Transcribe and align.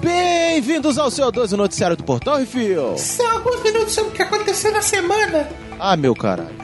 Bem-vindos 0.00 0.98
ao 0.98 1.10
seu 1.10 1.30
12 1.30 1.56
Noticiário 1.56 1.96
do 1.96 2.04
Portal 2.04 2.38
Refil. 2.38 2.96
São 2.98 3.28
alguns 3.30 3.62
minutos 3.62 3.92
sobre 3.94 4.10
o 4.10 4.12
que 4.12 4.22
aconteceu 4.22 4.72
na 4.72 4.82
semana. 4.82 5.48
Ah, 5.78 5.96
meu 5.96 6.14
caralho. 6.14 6.54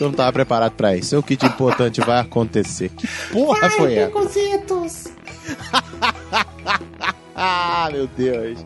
Eu 0.00 0.08
não 0.08 0.12
tava 0.12 0.32
preparado 0.32 0.72
pra 0.72 0.96
isso. 0.96 1.14
É 1.14 1.18
o 1.18 1.22
que 1.22 1.36
de 1.36 1.46
importante 1.46 2.00
vai 2.00 2.20
acontecer. 2.20 2.90
Que 2.90 3.06
porra 3.32 3.60
Ai, 3.64 3.70
foi 3.70 3.94
essa? 3.94 4.06
baconzitos. 4.10 5.04
Ah, 7.34 7.88
meu 7.92 8.06
Deus. 8.06 8.64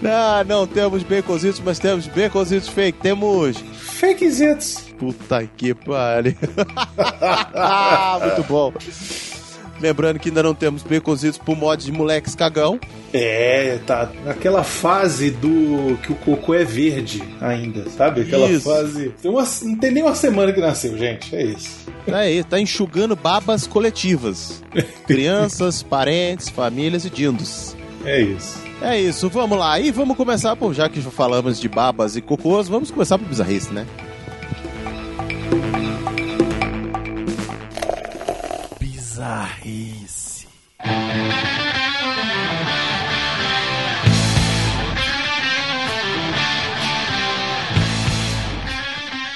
Não, 0.00 0.44
não 0.44 0.66
temos 0.66 1.02
baconzitos, 1.02 1.60
mas 1.64 1.78
temos 1.78 2.06
baconzitos 2.06 2.68
fake. 2.68 2.98
Temos. 3.00 3.58
Fakezitos. 3.98 4.83
Puta 4.98 5.46
que 5.56 5.74
pariu. 5.74 6.34
Ah, 7.54 8.18
Muito 8.22 8.42
bom. 8.44 8.72
Lembrando 9.80 10.18
que 10.18 10.28
ainda 10.28 10.42
não 10.42 10.54
temos 10.54 10.82
baconzitos 10.82 11.38
por 11.38 11.56
mod 11.56 11.84
de 11.84 11.92
moleques 11.92 12.34
cagão. 12.34 12.78
É, 13.12 13.78
tá 13.86 14.10
naquela 14.24 14.62
fase 14.64 15.30
do 15.30 15.98
que 16.02 16.12
o 16.12 16.14
cocô 16.16 16.54
é 16.54 16.64
verde 16.64 17.22
ainda, 17.40 17.88
sabe? 17.90 18.22
Aquela 18.22 18.50
Isso. 18.50 18.68
fase. 18.68 19.12
Tem 19.20 19.30
uma, 19.30 19.44
não 19.62 19.76
tem 19.76 19.90
nem 19.90 20.02
uma 20.02 20.14
semana 20.14 20.52
que 20.52 20.60
nasceu, 20.60 20.96
gente. 20.96 21.34
É 21.34 21.42
isso. 21.44 21.86
Tá 22.06 22.18
aí, 22.18 22.42
tá 22.44 22.60
enxugando 22.60 23.16
babas 23.16 23.66
coletivas. 23.66 24.62
Crianças, 25.06 25.82
parentes, 25.82 26.48
famílias 26.48 27.04
e 27.04 27.10
dindos. 27.10 27.76
É 28.04 28.20
isso. 28.20 28.58
É 28.80 29.00
isso, 29.00 29.28
vamos 29.28 29.58
lá. 29.58 29.78
E 29.80 29.90
vamos 29.90 30.16
começar, 30.16 30.54
por 30.56 30.74
já 30.74 30.88
que 30.88 31.00
já 31.00 31.10
falamos 31.10 31.60
de 31.60 31.68
babas 31.68 32.16
e 32.16 32.20
cocôs, 32.20 32.68
vamos 32.68 32.90
começar 32.90 33.18
por 33.18 33.26
bizarrice, 33.28 33.72
né? 33.72 33.86
Bizarrice. 38.80 40.46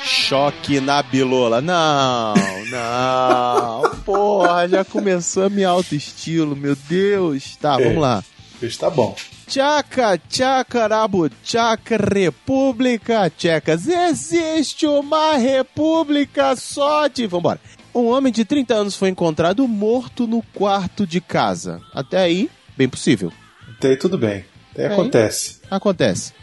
Choque 0.04 0.80
na 0.80 1.02
bilola. 1.02 1.60
Não, 1.60 2.34
não. 2.70 3.90
Porra, 4.04 4.68
já 4.68 4.84
começou 4.84 5.44
a 5.44 5.50
minha 5.50 5.68
autoestilo, 5.68 6.56
meu 6.56 6.76
Deus. 6.88 7.56
Tá, 7.56 7.76
É. 7.80 7.84
vamos 7.84 8.00
lá. 8.02 8.24
Está 8.60 8.90
bom. 8.90 9.14
Tchaca, 9.48 10.18
tchacarabu, 10.28 11.30
tchaca, 11.42 11.96
República 11.96 13.30
Tchecas. 13.30 13.88
Existe 13.88 14.86
uma 14.86 15.36
república 15.38 16.54
só 16.54 17.06
de... 17.06 17.26
Vambora. 17.26 17.58
Um 17.94 18.08
homem 18.08 18.30
de 18.30 18.44
30 18.44 18.74
anos 18.74 18.94
foi 18.94 19.08
encontrado 19.08 19.66
morto 19.66 20.26
no 20.26 20.42
quarto 20.52 21.06
de 21.06 21.18
casa. 21.22 21.80
Até 21.94 22.18
aí, 22.18 22.50
bem 22.76 22.90
possível. 22.90 23.32
Até 23.70 23.88
aí 23.88 23.96
tudo 23.96 24.18
bem. 24.18 24.44
Até 24.72 24.82
É, 24.84 24.86
acontece. 24.92 25.60
Acontece. 25.70 26.34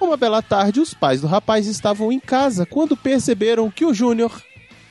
Uma 0.00 0.16
bela 0.16 0.42
tarde, 0.42 0.80
os 0.80 0.92
pais 0.92 1.20
do 1.20 1.28
rapaz 1.28 1.68
estavam 1.68 2.10
em 2.10 2.18
casa 2.18 2.66
quando 2.66 2.96
perceberam 2.96 3.70
que 3.70 3.84
o 3.84 3.94
Júnior 3.94 4.42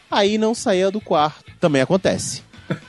aí 0.10 0.38
não 0.38 0.56
saía 0.56 0.90
do 0.90 1.02
quarto. 1.02 1.52
Também 1.60 1.82
acontece. 1.82 2.44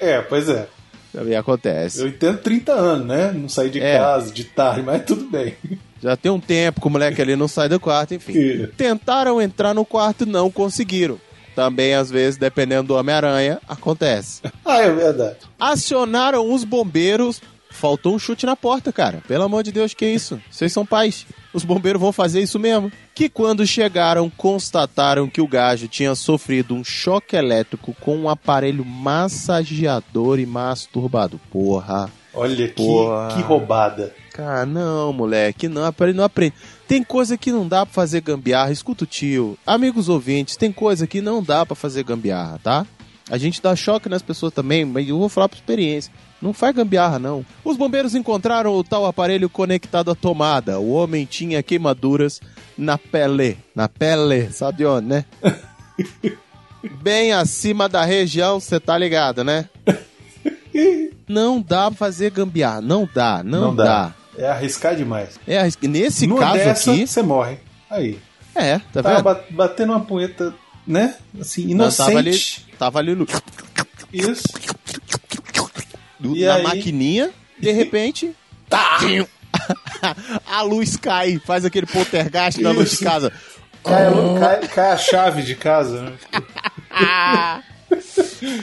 É, 0.00 0.22
pois 0.22 0.48
é. 0.48 0.66
Também 1.14 1.36
acontece. 1.36 2.00
Eu 2.00 2.08
entendo 2.08 2.38
30 2.38 2.72
anos, 2.72 3.06
né? 3.06 3.30
Não 3.32 3.48
sair 3.48 3.70
de 3.70 3.80
É. 3.80 3.98
casa, 3.98 4.32
de 4.32 4.42
tarde, 4.44 4.82
mas 4.82 5.04
tudo 5.04 5.24
bem. 5.30 5.54
Já 6.02 6.16
tem 6.16 6.30
um 6.32 6.40
tempo 6.40 6.80
que 6.80 6.86
o 6.86 6.90
moleque 6.90 7.22
ali 7.22 7.36
não 7.36 7.46
sai 7.46 7.68
do 7.68 7.78
quarto, 7.78 8.12
enfim. 8.14 8.36
É. 8.36 8.66
Tentaram 8.76 9.40
entrar 9.40 9.72
no 9.72 9.84
quarto 9.84 10.24
e 10.24 10.26
não 10.26 10.50
conseguiram. 10.50 11.18
Também, 11.54 11.94
às 11.94 12.10
vezes, 12.10 12.36
dependendo 12.36 12.88
do 12.88 12.94
Homem-Aranha, 12.96 13.60
acontece. 13.68 14.42
Ah, 14.66 14.78
é 14.80 14.90
verdade. 14.92 15.36
Acionaram 15.60 16.52
os 16.52 16.64
bombeiros. 16.64 17.40
Faltou 17.70 18.14
um 18.14 18.18
chute 18.18 18.44
na 18.46 18.54
porta, 18.56 18.92
cara. 18.92 19.22
Pelo 19.28 19.44
amor 19.44 19.62
de 19.62 19.70
Deus, 19.72 19.94
que 19.94 20.06
isso? 20.06 20.40
Vocês 20.50 20.72
são 20.72 20.84
pais. 20.86 21.26
Os 21.52 21.64
bombeiros 21.64 22.00
vão 22.00 22.12
fazer 22.12 22.40
isso 22.40 22.58
mesmo. 22.58 22.90
Que 23.14 23.28
quando 23.28 23.64
chegaram, 23.64 24.28
constataram 24.28 25.28
que 25.28 25.40
o 25.40 25.46
gajo 25.46 25.86
tinha 25.86 26.14
sofrido 26.16 26.74
um 26.74 26.82
choque 26.82 27.36
elétrico 27.36 27.94
com 28.00 28.16
um 28.16 28.28
aparelho 28.28 28.84
massageador 28.84 30.40
e 30.40 30.46
masturbado. 30.46 31.40
Porra. 31.50 32.10
Olha 32.32 32.56
que, 32.56 32.68
Porra. 32.74 33.28
que 33.28 33.40
roubada. 33.42 34.12
Cara, 34.32 34.66
não, 34.66 35.12
moleque, 35.12 35.68
não 35.68 35.84
aprende, 35.84 36.16
não 36.16 36.24
aprende. 36.24 36.54
Tem 36.88 37.04
coisa 37.04 37.38
que 37.38 37.52
não 37.52 37.68
dá 37.68 37.86
pra 37.86 37.94
fazer 37.94 38.20
gambiarra. 38.20 38.72
Escuta 38.72 39.04
o 39.04 39.06
tio. 39.06 39.56
Amigos 39.64 40.08
ouvintes, 40.08 40.56
tem 40.56 40.72
coisa 40.72 41.06
que 41.06 41.20
não 41.20 41.40
dá 41.40 41.64
pra 41.64 41.76
fazer 41.76 42.02
gambiarra, 42.02 42.58
tá? 42.64 42.84
A 43.30 43.38
gente 43.38 43.62
dá 43.62 43.76
choque 43.76 44.08
nas 44.08 44.22
pessoas 44.22 44.52
também, 44.52 44.84
mas 44.84 45.08
eu 45.08 45.18
vou 45.18 45.28
falar 45.28 45.48
por 45.48 45.54
experiência. 45.54 46.12
Não 46.42 46.52
faz 46.52 46.74
gambiarra, 46.76 47.18
não. 47.18 47.44
Os 47.64 47.76
bombeiros 47.76 48.14
encontraram 48.14 48.72
o 48.74 48.84
tal 48.84 49.06
aparelho 49.06 49.48
conectado 49.48 50.10
à 50.10 50.14
tomada. 50.14 50.78
O 50.78 50.90
homem 50.90 51.24
tinha 51.24 51.62
queimaduras 51.62 52.40
na 52.76 52.98
pele. 52.98 53.56
Na 53.74 53.88
pele, 53.88 54.50
sabe 54.52 54.84
onde, 54.84 55.06
né? 55.08 55.24
Bem 57.02 57.32
acima 57.32 57.88
da 57.88 58.04
região, 58.04 58.60
você 58.60 58.78
tá 58.78 58.96
ligado, 58.98 59.42
né? 59.42 59.68
Não 61.26 61.60
dá 61.62 61.90
pra 61.90 61.96
fazer 61.96 62.30
gambiarra. 62.30 62.80
Não 62.82 63.08
dá, 63.12 63.42
não, 63.42 63.74
dá. 63.74 64.12
É 64.36 64.48
arriscar 64.48 64.94
demais. 64.96 65.38
É, 65.46 65.58
arris- 65.58 65.78
nesse 65.80 66.26
Numa 66.26 66.40
caso 66.40 66.54
dessa, 66.54 66.90
aqui, 66.92 67.06
você 67.06 67.22
morre. 67.22 67.56
Aí. 67.88 68.18
é, 68.54 68.78
tá 68.92 69.02
Tava 69.02 69.14
vendo? 69.14 69.22
ba- 69.24 69.44
batendo 69.50 69.92
uma 69.92 70.00
punheta, 70.00 70.52
né? 70.86 71.14
Assim, 71.40 71.72
Não, 71.72 71.88
tava 71.90 72.18
ali, 72.18 72.30
inocente. 72.30 72.66
tava 72.78 72.98
ali 72.98 73.14
no, 73.14 73.26
Isso. 74.12 74.42
Do- 76.18 76.34
na 76.36 76.54
aí? 76.54 76.62
maquininha, 76.62 77.30
de 77.58 77.70
repente, 77.72 78.34
Tá! 78.68 78.98
a 80.46 80.62
luz 80.62 80.96
cai, 80.96 81.38
faz 81.44 81.64
aquele 81.64 81.86
poltergeist 81.86 82.60
na 82.60 82.70
luz 82.72 82.90
de 82.98 83.04
casa. 83.04 83.32
Cai, 83.84 84.06
a 84.06 84.10
lu- 84.10 84.38
cai- 84.40 84.68
cai 84.68 84.92
a 84.92 84.96
chave 84.96 85.42
de 85.42 85.54
casa, 85.54 86.02
né? 86.02 86.12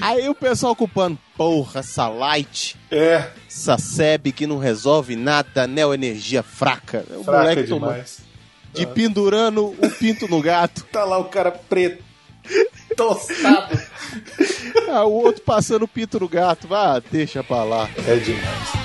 Aí 0.02 0.28
o 0.28 0.36
pessoal 0.36 0.76
culpando, 0.76 1.18
porra, 1.38 1.80
essa 1.80 2.08
light, 2.10 2.76
É, 2.92 3.30
essa 3.50 3.78
SEB 3.78 4.32
que 4.32 4.46
não 4.46 4.58
resolve 4.58 5.16
nada, 5.16 5.66
neoenergia 5.68 6.44
fraca. 6.44 7.06
O 7.18 7.24
fraca 7.24 7.40
moleque 7.40 7.64
tomou- 7.64 7.90
demais. 7.92 8.20
de 8.74 8.86
pendurando 8.86 9.68
o 9.68 9.90
pinto 9.92 10.28
no 10.28 10.42
gato. 10.42 10.86
Tá 10.92 11.04
lá 11.04 11.18
o 11.18 11.26
cara 11.26 11.52
preto. 11.52 12.04
Tostado. 12.96 13.80
Ah, 14.90 15.06
o 15.06 15.12
outro 15.14 15.42
passando 15.42 15.84
o 15.84 15.88
pinto 15.88 16.20
no 16.20 16.28
gato. 16.28 16.68
Ah, 16.74 17.02
deixa 17.12 17.44
pra 17.44 17.64
lá. 17.64 17.90
É 18.08 18.16
demais. 18.16 18.81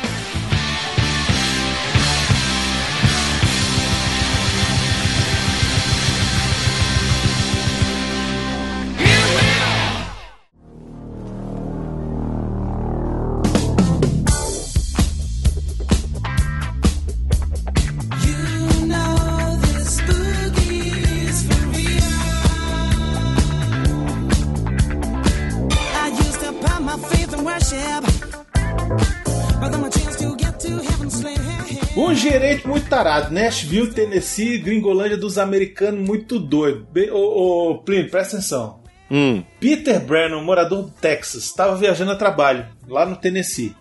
Gerente 32.57 32.69
muito 32.69 32.89
tarado, 32.89 33.33
Nashville, 33.33 33.93
Tennessee, 33.93 34.59
Gringolândia 34.59 35.17
dos 35.17 35.37
americanos 35.39 36.07
muito 36.07 36.39
doido. 36.39 36.87
Be- 36.91 37.11
Ô, 37.11 37.71
ô, 37.73 37.79
Plínio, 37.79 38.11
presta 38.11 38.37
atenção. 38.37 38.81
Hum, 39.11 39.43
Peter 39.61 40.01
Brennan, 40.05 40.43
morador 40.43 40.83
do 40.85 40.91
Texas, 40.91 41.45
estava 41.45 41.77
viajando 41.77 42.11
a 42.13 42.17
trabalho, 42.17 42.67
lá 42.89 43.05
no 43.07 43.17
Tennessee. 43.17 43.75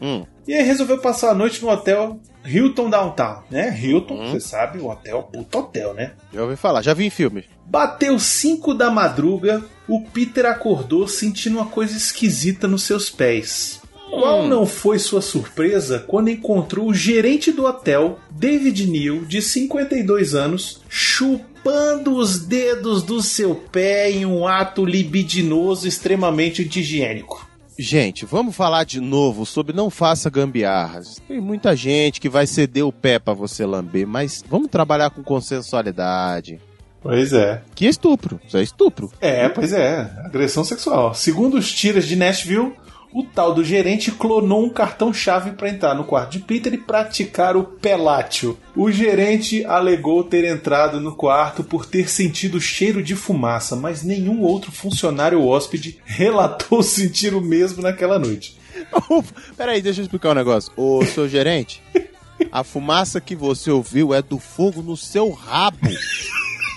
hum. 0.00 0.24
E 0.48 0.52
aí 0.54 0.62
resolveu 0.64 0.98
passar 0.98 1.30
a 1.30 1.34
noite 1.34 1.62
no 1.62 1.70
hotel 1.70 2.18
Hilton 2.44 2.90
Downtown, 2.90 3.44
né? 3.48 3.78
Hilton, 3.80 4.26
você 4.26 4.40
sabe, 4.40 4.80
o 4.80 4.90
hotel, 4.90 5.22
puto 5.32 5.58
hotel, 5.58 5.94
né? 5.94 6.14
Já 6.34 6.42
ouvi 6.42 6.56
falar, 6.56 6.82
já 6.82 6.92
vi 6.94 7.04
em 7.06 7.10
filmes. 7.10 7.44
Bateu 7.64 8.18
5 8.18 8.74
da 8.74 8.90
madruga, 8.90 9.62
o 9.86 10.02
Peter 10.02 10.46
acordou 10.46 11.06
sentindo 11.06 11.58
uma 11.58 11.66
coisa 11.66 11.96
esquisita 11.96 12.66
nos 12.66 12.82
seus 12.82 13.08
pés. 13.08 13.80
Qual 14.12 14.46
não 14.46 14.66
foi 14.66 14.98
sua 14.98 15.22
surpresa 15.22 16.04
quando 16.06 16.28
encontrou 16.28 16.88
o 16.88 16.94
gerente 16.94 17.50
do 17.50 17.64
hotel, 17.64 18.18
David 18.30 18.86
Neal, 18.86 19.24
de 19.24 19.40
52 19.40 20.34
anos, 20.34 20.82
chupando 20.86 22.14
os 22.16 22.38
dedos 22.38 23.02
do 23.02 23.22
seu 23.22 23.54
pé 23.54 24.10
em 24.10 24.26
um 24.26 24.46
ato 24.46 24.84
libidinoso 24.84 25.88
extremamente 25.88 26.62
anti-higiênico? 26.62 27.48
Gente, 27.78 28.26
vamos 28.26 28.54
falar 28.54 28.84
de 28.84 29.00
novo 29.00 29.46
sobre 29.46 29.74
não 29.74 29.88
faça 29.88 30.28
gambiarras. 30.28 31.16
Tem 31.26 31.40
muita 31.40 31.74
gente 31.74 32.20
que 32.20 32.28
vai 32.28 32.46
ceder 32.46 32.84
o 32.84 32.92
pé 32.92 33.18
pra 33.18 33.32
você 33.32 33.64
lamber, 33.64 34.06
mas 34.06 34.44
vamos 34.46 34.68
trabalhar 34.68 35.08
com 35.08 35.22
consensualidade. 35.22 36.60
Pois 37.02 37.32
é. 37.32 37.62
Que 37.74 37.86
estupro. 37.86 38.38
Isso 38.46 38.56
é 38.56 38.62
estupro. 38.62 39.10
É, 39.20 39.48
pois 39.48 39.72
é. 39.72 40.08
Agressão 40.24 40.62
sexual. 40.62 41.14
Segundo 41.14 41.56
os 41.56 41.72
tiras 41.72 42.06
de 42.06 42.14
Nashville, 42.14 42.74
o 43.12 43.22
tal 43.22 43.54
do 43.54 43.62
gerente 43.62 44.10
clonou 44.10 44.64
um 44.64 44.70
cartão-chave 44.70 45.52
para 45.52 45.68
entrar 45.68 45.94
no 45.94 46.04
quarto 46.04 46.32
de 46.32 46.38
Peter 46.38 46.72
e 46.72 46.78
praticar 46.78 47.56
o 47.56 47.64
pelátil. 47.64 48.58
O 48.74 48.90
gerente 48.90 49.64
alegou 49.66 50.24
ter 50.24 50.44
entrado 50.44 51.00
no 51.00 51.14
quarto 51.14 51.62
por 51.62 51.84
ter 51.84 52.08
sentido 52.08 52.60
cheiro 52.60 53.02
de 53.02 53.14
fumaça, 53.14 53.76
mas 53.76 54.02
nenhum 54.02 54.40
outro 54.40 54.72
funcionário 54.72 55.44
hóspede 55.46 55.98
relatou 56.04 56.80
sentir 56.82 57.34
o 57.34 57.40
mesmo 57.40 57.82
naquela 57.82 58.18
noite. 58.18 58.56
Peraí, 59.56 59.82
deixa 59.82 60.00
eu 60.00 60.04
explicar 60.04 60.30
um 60.30 60.34
negócio. 60.34 60.72
Ô, 60.74 61.04
seu 61.04 61.28
gerente, 61.28 61.82
a 62.50 62.64
fumaça 62.64 63.20
que 63.20 63.36
você 63.36 63.70
ouviu 63.70 64.14
é 64.14 64.22
do 64.22 64.38
fogo 64.38 64.80
no 64.82 64.96
seu 64.96 65.30
rabo. 65.30 65.88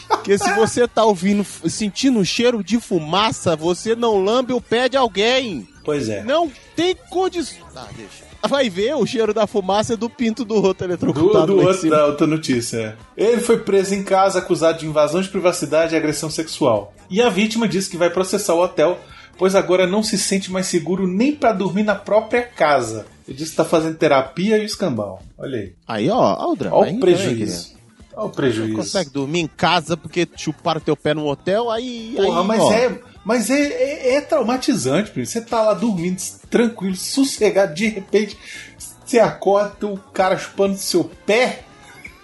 Porque 0.07 0.37
se 0.37 0.53
você 0.53 0.87
tá 0.87 1.03
ouvindo, 1.03 1.43
sentindo 1.43 2.23
cheiro 2.25 2.63
de 2.63 2.79
fumaça, 2.79 3.55
você 3.55 3.95
não 3.95 4.23
lambe 4.23 4.53
o 4.53 4.61
pé 4.61 4.89
de 4.89 4.97
alguém. 4.97 5.67
Pois 5.85 6.09
é. 6.09 6.23
Não 6.23 6.51
tem 6.75 6.95
condição. 7.09 7.65
Ah, 7.75 7.87
deixa. 7.95 8.25
Vai 8.47 8.69
ver 8.69 8.95
o 8.95 9.05
cheiro 9.05 9.33
da 9.33 9.47
fumaça 9.47 9.93
é 9.93 9.97
do 9.97 10.09
pinto 10.09 10.43
do 10.43 10.55
outro 10.55 10.85
Do, 10.87 10.91
eletrocutado 10.91 11.47
do 11.47 11.61
em 11.61 11.65
outro, 11.65 11.89
da 11.89 12.05
outra 12.05 12.27
notícia. 12.27 12.97
é. 13.17 13.25
Ele 13.25 13.41
foi 13.41 13.57
preso 13.59 13.93
em 13.95 14.03
casa 14.03 14.39
acusado 14.39 14.79
de 14.79 14.85
invasão 14.85 15.21
de 15.21 15.29
privacidade 15.29 15.93
e 15.93 15.97
agressão 15.97 16.29
sexual. 16.29 16.93
E 17.09 17.21
a 17.21 17.29
vítima 17.29 17.67
disse 17.67 17.89
que 17.89 17.97
vai 17.97 18.09
processar 18.09 18.53
o 18.53 18.61
hotel, 18.61 18.99
pois 19.37 19.55
agora 19.55 19.87
não 19.87 20.03
se 20.03 20.17
sente 20.17 20.51
mais 20.51 20.67
seguro 20.67 21.07
nem 21.07 21.33
pra 21.33 21.53
dormir 21.53 21.83
na 21.83 21.95
própria 21.95 22.43
casa. 22.43 23.05
Ele 23.27 23.37
disse 23.37 23.51
que 23.51 23.57
tá 23.57 23.65
fazendo 23.65 23.97
terapia 23.97 24.57
e 24.59 24.65
escambau. 24.65 25.21
Olha 25.37 25.57
aí. 25.59 25.73
Aí, 25.87 26.09
ó, 26.09 26.53
drama. 26.55 26.75
Olha 26.77 26.93
o 26.93 26.99
prejuízo. 26.99 27.74
Olha 28.15 28.27
o 28.27 28.29
prejuízo. 28.29 28.75
Consegue 28.75 29.09
dormir 29.09 29.41
em 29.41 29.47
casa 29.47 29.97
porque 29.97 30.27
chuparam 30.37 30.79
teu 30.79 30.95
pé 30.95 31.13
no 31.13 31.27
hotel, 31.27 31.69
aí. 31.69 32.13
Porra, 32.15 32.41
aí, 32.41 32.47
mas 32.47 32.61
ó. 32.61 32.71
é. 32.71 32.99
Mas 33.25 33.49
é, 33.49 33.59
é, 33.59 34.15
é 34.15 34.21
traumatizante, 34.21 35.09
primo. 35.09 35.25
Você 35.25 35.41
tá 35.41 35.61
lá 35.63 35.73
dormindo 35.73 36.21
tranquilo, 36.49 36.95
sossegado, 36.95 37.73
de 37.73 37.87
repente 37.87 38.37
você 39.03 39.19
acorda 39.19 39.87
o 39.87 39.97
cara 39.97 40.37
chupando 40.37 40.77
seu 40.77 41.03
pé. 41.25 41.63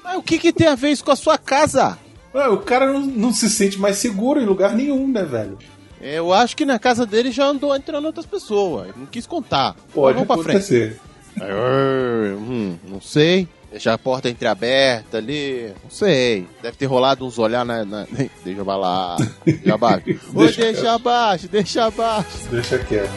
Mas 0.04 0.18
o 0.18 0.22
que, 0.22 0.38
que 0.38 0.54
tem 0.54 0.68
a 0.68 0.76
ver 0.76 0.92
isso 0.92 1.04
com 1.04 1.12
a 1.12 1.16
sua 1.16 1.38
casa? 1.38 1.98
Ué, 2.34 2.48
o 2.48 2.60
cara 2.60 2.92
não, 2.94 3.02
não 3.02 3.34
se 3.34 3.50
sente 3.50 3.80
mais 3.80 3.98
seguro 3.98 4.40
em 4.40 4.46
lugar 4.46 4.76
nenhum, 4.76 5.08
né, 5.08 5.24
velho? 5.24 5.58
Eu 6.00 6.34
acho 6.34 6.56
que 6.56 6.66
na 6.66 6.80
casa 6.80 7.06
dele 7.06 7.32
já 7.32 7.46
andou 7.46 7.76
entrando 7.76 8.06
outras 8.06 8.26
pessoas. 8.26 8.96
Não 8.96 9.06
quis 9.06 9.28
contar. 9.28 9.76
Pode 9.94 10.24
pra 10.26 10.38
frente. 10.38 10.50
acontecer. 10.50 11.00
Hum, 11.40 12.78
não 12.88 13.02
sei. 13.02 13.48
Deixar 13.72 13.94
a 13.94 13.98
porta 13.98 14.30
entreaberta 14.30 15.18
ali. 15.18 15.74
Não 15.82 15.90
sei. 15.90 16.46
Deve 16.62 16.76
ter 16.78 16.86
rolado 16.88 17.26
uns 17.26 17.40
olhar 17.40 17.64
na. 17.66 17.86
na... 17.86 18.06
Deixa 18.44 18.64
pra 18.66 18.76
lá. 18.76 19.16
Deixa 19.46 19.74
abaixo. 19.74 20.20
Ô, 20.36 20.40
Deixa- 20.44 20.62
deixa 20.62 20.92
abaixo, 20.94 21.48
deixa 21.48 21.86
abaixo. 21.86 22.38
Deixa 22.52 22.78
quieto. 22.80 23.12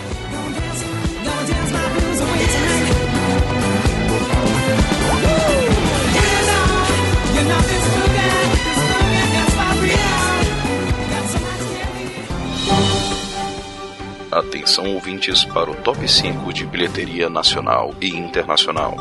Atenção 14.30 14.94
ouvintes 14.94 15.44
para 15.44 15.70
o 15.70 15.74
top 15.76 16.08
5 16.08 16.52
de 16.52 16.66
bilheteria 16.66 17.30
nacional 17.30 17.94
e 18.00 18.08
internacional. 18.08 18.96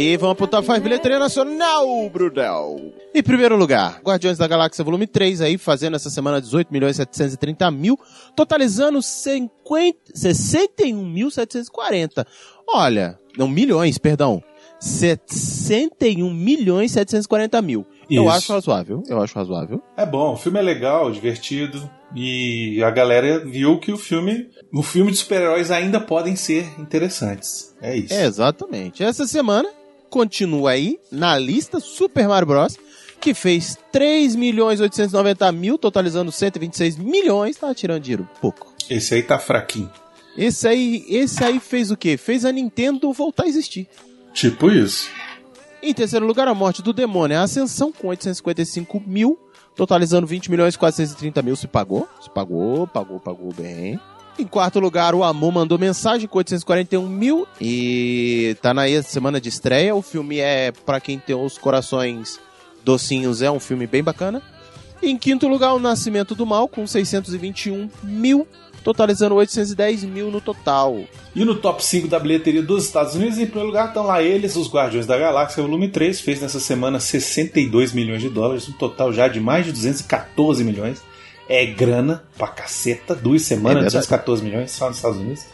E 0.00 0.16
vamos 0.16 0.36
pro 0.36 0.46
Top 0.46 0.64
5 0.64 0.80
Bilheteria 0.80 1.18
Nacional, 1.18 2.08
Brunel. 2.08 2.92
Em 3.12 3.20
primeiro 3.20 3.56
lugar, 3.56 4.00
Guardiões 4.00 4.38
da 4.38 4.46
Galáxia 4.46 4.84
Volume 4.84 5.08
3 5.08 5.40
aí, 5.40 5.58
fazendo 5.58 5.96
essa 5.96 6.08
semana 6.08 6.40
18 6.40 6.72
milhões 6.72 6.94
730 6.94 7.68
mil, 7.72 7.98
totalizando 8.36 9.02
50 9.02 9.98
61.740. 10.14 12.24
Olha, 12.68 13.18
não, 13.36 13.48
milhões, 13.48 13.98
perdão. 13.98 14.40
61 14.78 16.32
milhões 16.32 16.92
740 16.92 17.60
mil. 17.60 17.84
Eu 18.08 18.22
Isso. 18.22 18.32
acho 18.32 18.52
razoável, 18.52 19.02
eu 19.08 19.20
acho 19.20 19.34
razoável. 19.34 19.82
É 19.96 20.06
bom, 20.06 20.34
o 20.34 20.36
filme 20.36 20.60
é 20.60 20.62
legal, 20.62 21.10
divertido. 21.10 21.90
E 22.14 22.80
a 22.84 22.90
galera 22.90 23.44
viu 23.44 23.80
que 23.80 23.90
o 23.90 23.98
filme. 23.98 24.48
O 24.72 24.84
filme 24.84 25.10
de 25.10 25.18
super-heróis 25.18 25.72
ainda 25.72 25.98
podem 25.98 26.36
ser 26.36 26.72
interessantes. 26.78 27.74
É 27.82 27.96
isso. 27.96 28.14
É, 28.14 28.26
exatamente. 28.26 29.02
Essa 29.02 29.26
semana 29.26 29.68
continua 30.08 30.70
aí 30.70 30.98
na 31.10 31.38
lista 31.38 31.80
Super 31.80 32.28
Mario 32.28 32.48
Bros. 32.48 32.76
Que 33.20 33.34
fez 33.34 33.76
3 33.90 34.36
milhões 34.36 34.80
890 34.80 35.50
mil, 35.50 35.76
totalizando 35.76 36.30
126 36.30 36.96
milhões, 36.96 37.56
tá 37.56 37.74
tirando 37.74 38.00
dinheiro 38.00 38.28
pouco. 38.40 38.72
Esse 38.88 39.16
aí 39.16 39.22
tá 39.24 39.40
fraquinho. 39.40 39.90
Esse 40.36 40.68
aí, 40.68 41.04
esse 41.08 41.42
aí 41.42 41.58
fez 41.58 41.90
o 41.90 41.96
quê? 41.96 42.16
Fez 42.16 42.44
a 42.44 42.52
Nintendo 42.52 43.12
voltar 43.12 43.42
a 43.42 43.48
existir. 43.48 43.88
Tipo 44.32 44.70
isso. 44.70 45.10
Em 45.82 45.92
terceiro 45.92 46.24
lugar, 46.26 46.46
a 46.46 46.54
morte 46.54 46.80
do 46.80 46.92
demônio, 46.92 47.38
a 47.38 47.42
Ascensão, 47.42 47.90
com 47.90 48.06
855 48.06 49.02
mil, 49.04 49.36
totalizando 49.74 50.26
20 50.26 50.48
milhões 50.48 50.76
430 50.76 51.42
mil. 51.42 51.56
Se 51.56 51.66
pagou? 51.66 52.08
Se 52.20 52.30
pagou, 52.30 52.86
pagou, 52.86 53.18
pagou 53.18 53.52
bem. 53.52 53.98
Em 54.38 54.46
quarto 54.46 54.78
lugar, 54.78 55.16
o 55.16 55.24
Amor 55.24 55.50
mandou 55.50 55.76
mensagem 55.76 56.28
com 56.28 56.38
841 56.38 57.08
mil 57.08 57.44
e 57.60 58.56
tá 58.62 58.72
na 58.72 58.84
semana 59.02 59.40
de 59.40 59.48
estreia. 59.48 59.96
O 59.96 60.00
filme 60.00 60.38
é, 60.38 60.70
pra 60.70 61.00
quem 61.00 61.18
tem 61.18 61.34
os 61.34 61.58
corações 61.58 62.38
docinhos, 62.84 63.42
é 63.42 63.50
um 63.50 63.58
filme 63.58 63.84
bem 63.84 64.00
bacana. 64.00 64.40
Em 65.02 65.16
quinto 65.16 65.48
lugar, 65.48 65.74
o 65.74 65.80
Nascimento 65.80 66.36
do 66.36 66.46
Mal, 66.46 66.68
com 66.68 66.86
621 66.86 67.90
mil, 68.04 68.46
totalizando 68.84 69.34
810 69.34 70.04
mil 70.04 70.30
no 70.30 70.40
total. 70.40 71.02
E 71.34 71.44
no 71.44 71.56
top 71.56 71.84
5 71.84 72.06
da 72.06 72.20
bilheteria 72.20 72.62
dos 72.62 72.84
Estados 72.84 73.16
Unidos, 73.16 73.38
em 73.38 73.46
primeiro 73.46 73.68
lugar, 73.68 73.88
estão 73.88 74.06
lá 74.06 74.22
eles, 74.22 74.54
os 74.54 74.68
Guardiões 74.68 75.04
da 75.04 75.18
Galáxia, 75.18 75.64
volume 75.64 75.88
3, 75.88 76.20
fez 76.20 76.40
nessa 76.40 76.60
semana 76.60 77.00
62 77.00 77.92
milhões 77.92 78.22
de 78.22 78.28
dólares, 78.28 78.68
um 78.68 78.72
total 78.72 79.12
já 79.12 79.26
de 79.26 79.40
mais 79.40 79.66
de 79.66 79.72
214 79.72 80.62
milhões. 80.62 81.02
É 81.48 81.64
grana 81.66 82.24
pra 82.36 82.48
caceta, 82.48 83.14
duas 83.14 83.42
semanas, 83.42 83.78
É 83.78 83.80
verdade. 83.80 83.92
214 83.94 84.42
milhões 84.42 84.70
só 84.70 84.88
nos 84.88 84.96
Estados 84.96 85.18
Unidos. 85.18 85.44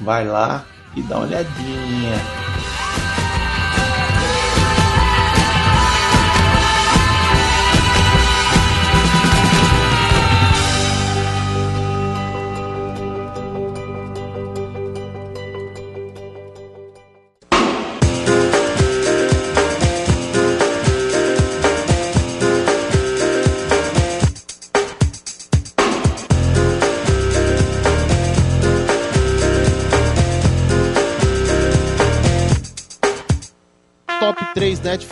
Vai 0.01 0.25
lá 0.25 0.63
e 0.95 1.01
dá 1.01 1.17
uma 1.17 1.25
olhadinha. 1.25 2.15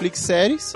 Netflix 0.06 0.20
séries. 0.20 0.74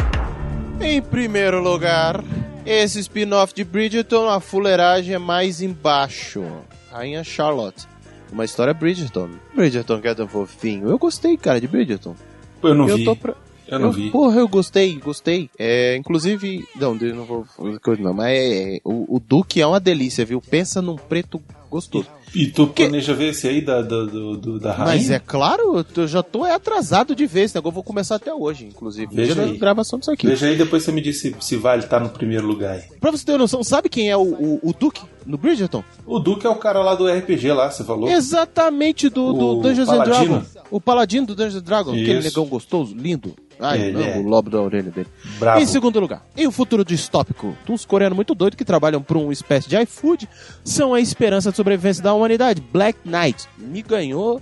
Em 0.82 1.00
primeiro 1.02 1.62
lugar, 1.62 2.24
esse 2.66 3.00
spin-off 3.00 3.54
de 3.54 3.64
Bridgerton, 3.64 4.28
a 4.28 4.40
fuleiragem 4.40 5.14
é 5.14 5.20
mais 5.20 5.62
embaixo. 5.62 6.44
Rainha 6.92 7.24
Charlotte. 7.24 7.88
Uma 8.32 8.44
história 8.44 8.74
Bridgerton. 8.74 9.30
Bridgerton 9.56 10.02
que 10.02 10.08
é 10.08 10.16
tão 10.16 10.28
fofinho. 10.28 10.90
Eu 10.90 10.98
gostei, 10.98 11.38
cara, 11.38 11.62
de 11.62 11.68
Bridgerton. 11.68 12.16
Eu 12.64 12.74
não 12.74 12.90
eu 12.90 12.96
vi. 12.98 13.16
pra- 13.18 13.36
Eu 13.68 13.78
não 13.78 13.92
vi. 13.92 14.10
Porra, 14.10 14.40
eu 14.40 14.48
gostei, 14.48 14.96
gostei. 14.96 15.48
É, 15.60 15.96
inclusive, 15.96 16.68
não, 16.76 16.98
eu 17.00 17.16
não 17.16 17.26
vou 17.26 17.46
não, 18.00 18.14
mas 18.14 18.30
é, 18.36 18.78
é, 18.78 18.82
o, 18.84 19.16
o 19.18 19.20
Duque 19.20 19.62
é 19.62 19.68
uma 19.68 19.80
delícia, 19.80 20.26
viu? 20.26 20.42
Pensa 20.42 20.82
num 20.82 20.96
preto 20.96 21.40
gostoso. 21.70 22.08
E 22.36 22.48
tu 22.48 22.68
Que- 22.68 22.84
planeja 22.84 23.14
ver 23.14 23.30
esse 23.30 23.48
aí 23.48 23.62
da, 23.62 23.82
da, 23.82 24.04
do- 24.06 24.38
do- 24.38 24.60
da 24.60 24.72
rainha? 24.72 24.96
Mas 24.96 25.10
é 25.10 25.20
claro, 25.20 25.84
eu 25.96 26.08
já 26.08 26.22
tô 26.22 26.46
é 26.46 26.54
atrasado 26.54 27.16
de 27.16 27.26
vez, 27.26 27.54
né? 27.54 27.62
Eu 27.64 27.72
vou 27.72 27.84
começar 27.84 28.16
até 28.16 28.34
hoje, 28.34 28.66
inclusive. 28.66 29.14
Veja 29.16 29.42
aí. 29.42 29.58
gravação 29.58 29.98
disso 30.00 30.12
aqui. 30.12 30.28
Veja 30.28 30.46
aí, 30.48 30.56
depois 30.56 30.84
você 30.84 30.92
me 30.92 31.02
diz 31.02 31.20
se, 31.20 31.36
se 31.40 31.56
vale 31.56 31.84
estar 31.84 32.00
no 32.00 32.10
primeiro 32.10 32.46
lugar 32.46 32.76
aí. 32.76 32.84
Pra 33.00 33.12
você 33.12 33.26
ter 33.26 33.38
noção, 33.38 33.64
sabe 33.64 33.90
quem 33.90 34.10
é 34.10 34.18
o, 34.18 34.22
o, 34.22 34.60
o 34.64 34.74
Duque 34.74 35.02
no 35.26 35.38
Bridgerton? 35.38 35.84
O 36.06 36.20
Duque 36.20 36.46
é 36.46 36.50
o 36.50 36.56
cara 36.56 36.82
lá 36.82 36.94
do 36.96 37.08
RPG 37.08 37.52
lá, 37.54 37.70
você 37.72 37.84
falou? 37.84 38.08
Exatamente 38.10 39.10
do, 39.10 39.34
do 39.34 39.56
Dungeons 39.62 39.90
and 39.90 39.98
Paladino? 39.98 40.26
Dragons. 40.40 40.58
O 40.72 40.80
Paladino 40.82 41.28
do 41.28 41.36
Dungeons 41.36 41.56
and 41.56 41.66
Dragons, 41.66 41.94
aquele 41.94 42.20
Isso. 42.20 42.28
negão 42.28 42.46
gostoso, 42.46 42.96
lindo. 42.96 43.34
Ai, 43.60 43.92
não, 43.92 44.02
é. 44.02 44.18
o 44.18 44.22
lobo 44.22 44.50
da 44.50 44.62
orelha 44.62 44.90
dele. 44.90 45.08
Bravo. 45.38 45.60
Em 45.62 45.66
segundo 45.66 46.00
lugar, 46.00 46.26
em 46.38 46.48
um 46.48 46.52
futuro 46.52 46.86
distópico, 46.86 47.56
uns 47.68 47.86
coreanos 47.86 48.16
muito 48.16 48.34
doidos 48.34 48.58
que 48.58 48.64
trabalham 48.64 49.02
por 49.02 49.18
uma 49.18 49.34
espécie 49.34 49.68
de 49.68 49.76
iFood 49.82 50.28
são 50.64 50.94
a 50.94 51.02
esperança 51.02 51.52
de 51.52 51.58
sobrevivência 51.58 52.02
da 52.02 52.14
humanidade. 52.14 52.64
Black 52.72 53.00
Knight 53.06 53.48
me 53.58 53.82
ganhou 53.82 54.42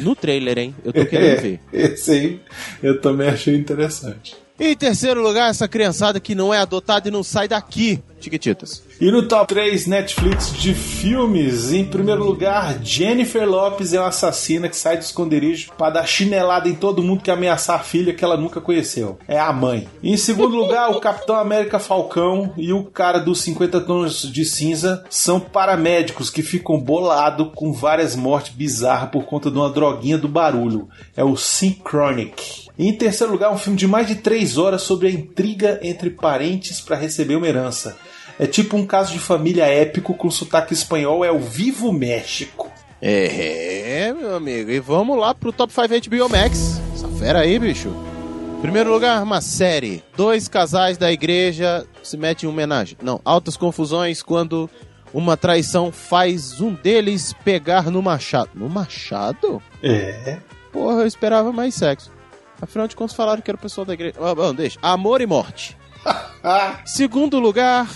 no 0.00 0.14
trailer, 0.14 0.58
hein? 0.58 0.74
Eu 0.84 0.92
tô 0.92 1.04
querendo 1.04 1.40
ver. 1.42 1.60
Esse 1.72 2.10
aí 2.12 2.40
eu 2.82 3.00
também 3.00 3.28
achei 3.28 3.56
interessante. 3.56 4.36
Em 4.60 4.76
terceiro 4.76 5.20
lugar, 5.20 5.50
essa 5.50 5.66
criançada 5.66 6.20
que 6.20 6.34
não 6.34 6.54
é 6.54 6.58
adotada 6.58 7.08
e 7.08 7.10
não 7.10 7.24
sai 7.24 7.48
daqui, 7.48 8.00
Chiquititas. 8.20 8.84
E 9.02 9.10
no 9.10 9.24
top 9.24 9.52
3 9.52 9.88
Netflix 9.88 10.52
de 10.52 10.72
filmes, 10.72 11.72
em 11.72 11.84
primeiro 11.84 12.22
lugar, 12.22 12.78
Jennifer 12.84 13.44
Lopes 13.44 13.92
é 13.92 13.98
uma 13.98 14.10
assassina 14.10 14.68
que 14.68 14.76
sai 14.76 14.96
do 14.96 15.02
esconderijo 15.02 15.72
para 15.76 15.94
dar 15.94 16.06
chinelada 16.06 16.68
em 16.68 16.74
todo 16.76 17.02
mundo 17.02 17.20
que 17.20 17.28
ameaçar 17.32 17.80
a 17.80 17.82
filha 17.82 18.14
que 18.14 18.24
ela 18.24 18.36
nunca 18.36 18.60
conheceu. 18.60 19.18
É 19.26 19.40
a 19.40 19.52
mãe. 19.52 19.88
Em 20.04 20.16
segundo 20.16 20.54
lugar, 20.54 20.88
o 20.92 21.00
Capitão 21.00 21.34
América 21.34 21.80
Falcão 21.80 22.54
e 22.56 22.72
o 22.72 22.84
cara 22.84 23.18
dos 23.18 23.40
50 23.40 23.80
tons 23.80 24.22
de 24.22 24.44
cinza 24.44 25.04
são 25.10 25.40
paramédicos 25.40 26.30
que 26.30 26.40
ficam 26.40 26.78
bolados 26.78 27.50
com 27.56 27.72
várias 27.72 28.14
mortes 28.14 28.54
bizarras 28.54 29.10
por 29.10 29.24
conta 29.24 29.50
de 29.50 29.56
uma 29.58 29.68
droguinha 29.68 30.16
do 30.16 30.28
barulho. 30.28 30.88
É 31.16 31.24
o 31.24 31.36
Synchronic. 31.36 32.68
Em 32.78 32.92
terceiro 32.92 33.32
lugar, 33.32 33.52
um 33.52 33.58
filme 33.58 33.76
de 33.76 33.88
mais 33.88 34.06
de 34.06 34.14
3 34.14 34.58
horas 34.58 34.82
sobre 34.82 35.08
a 35.08 35.10
intriga 35.10 35.80
entre 35.82 36.08
parentes 36.08 36.80
para 36.80 36.94
receber 36.94 37.34
uma 37.34 37.48
herança. 37.48 37.96
É 38.38 38.46
tipo 38.46 38.76
um 38.76 38.86
caso 38.86 39.12
de 39.12 39.18
família 39.18 39.66
épico 39.66 40.14
com 40.14 40.30
sotaque 40.30 40.72
espanhol, 40.72 41.24
é 41.24 41.30
o 41.30 41.38
Vivo 41.38 41.92
México. 41.92 42.70
É, 43.00 44.14
meu 44.16 44.36
amigo. 44.36 44.70
E 44.70 44.78
vamos 44.78 45.18
lá 45.18 45.34
pro 45.34 45.52
Top 45.52 45.72
5 45.72 45.88
HBO 46.08 46.28
Max. 46.28 46.80
Essa 46.94 47.08
fera 47.08 47.40
aí, 47.40 47.58
bicho. 47.58 47.92
Primeiro 48.60 48.92
lugar, 48.92 49.20
uma 49.22 49.40
série. 49.40 50.04
Dois 50.16 50.46
casais 50.46 50.96
da 50.96 51.10
igreja 51.10 51.84
se 52.00 52.16
metem 52.16 52.48
em 52.48 52.52
homenagem. 52.52 52.96
Não, 53.02 53.20
altas 53.24 53.56
confusões 53.56 54.22
quando 54.22 54.70
uma 55.12 55.36
traição 55.36 55.90
faz 55.90 56.60
um 56.60 56.72
deles 56.72 57.34
pegar 57.44 57.90
no 57.90 58.00
machado. 58.00 58.50
No 58.54 58.68
machado? 58.68 59.60
É. 59.82 60.38
Porra, 60.72 61.00
eu 61.00 61.06
esperava 61.06 61.52
mais 61.52 61.74
sexo. 61.74 62.12
Afinal 62.60 62.86
de 62.86 62.94
contas, 62.94 63.16
falaram 63.16 63.42
que 63.42 63.50
era 63.50 63.56
o 63.56 63.60
pessoal 63.60 63.84
da 63.84 63.94
igreja. 63.94 64.14
Ah, 64.20 64.32
bom, 64.32 64.54
deixa. 64.54 64.78
Amor 64.80 65.20
e 65.20 65.26
morte. 65.26 65.76
Segundo 66.86 67.40
lugar, 67.40 67.88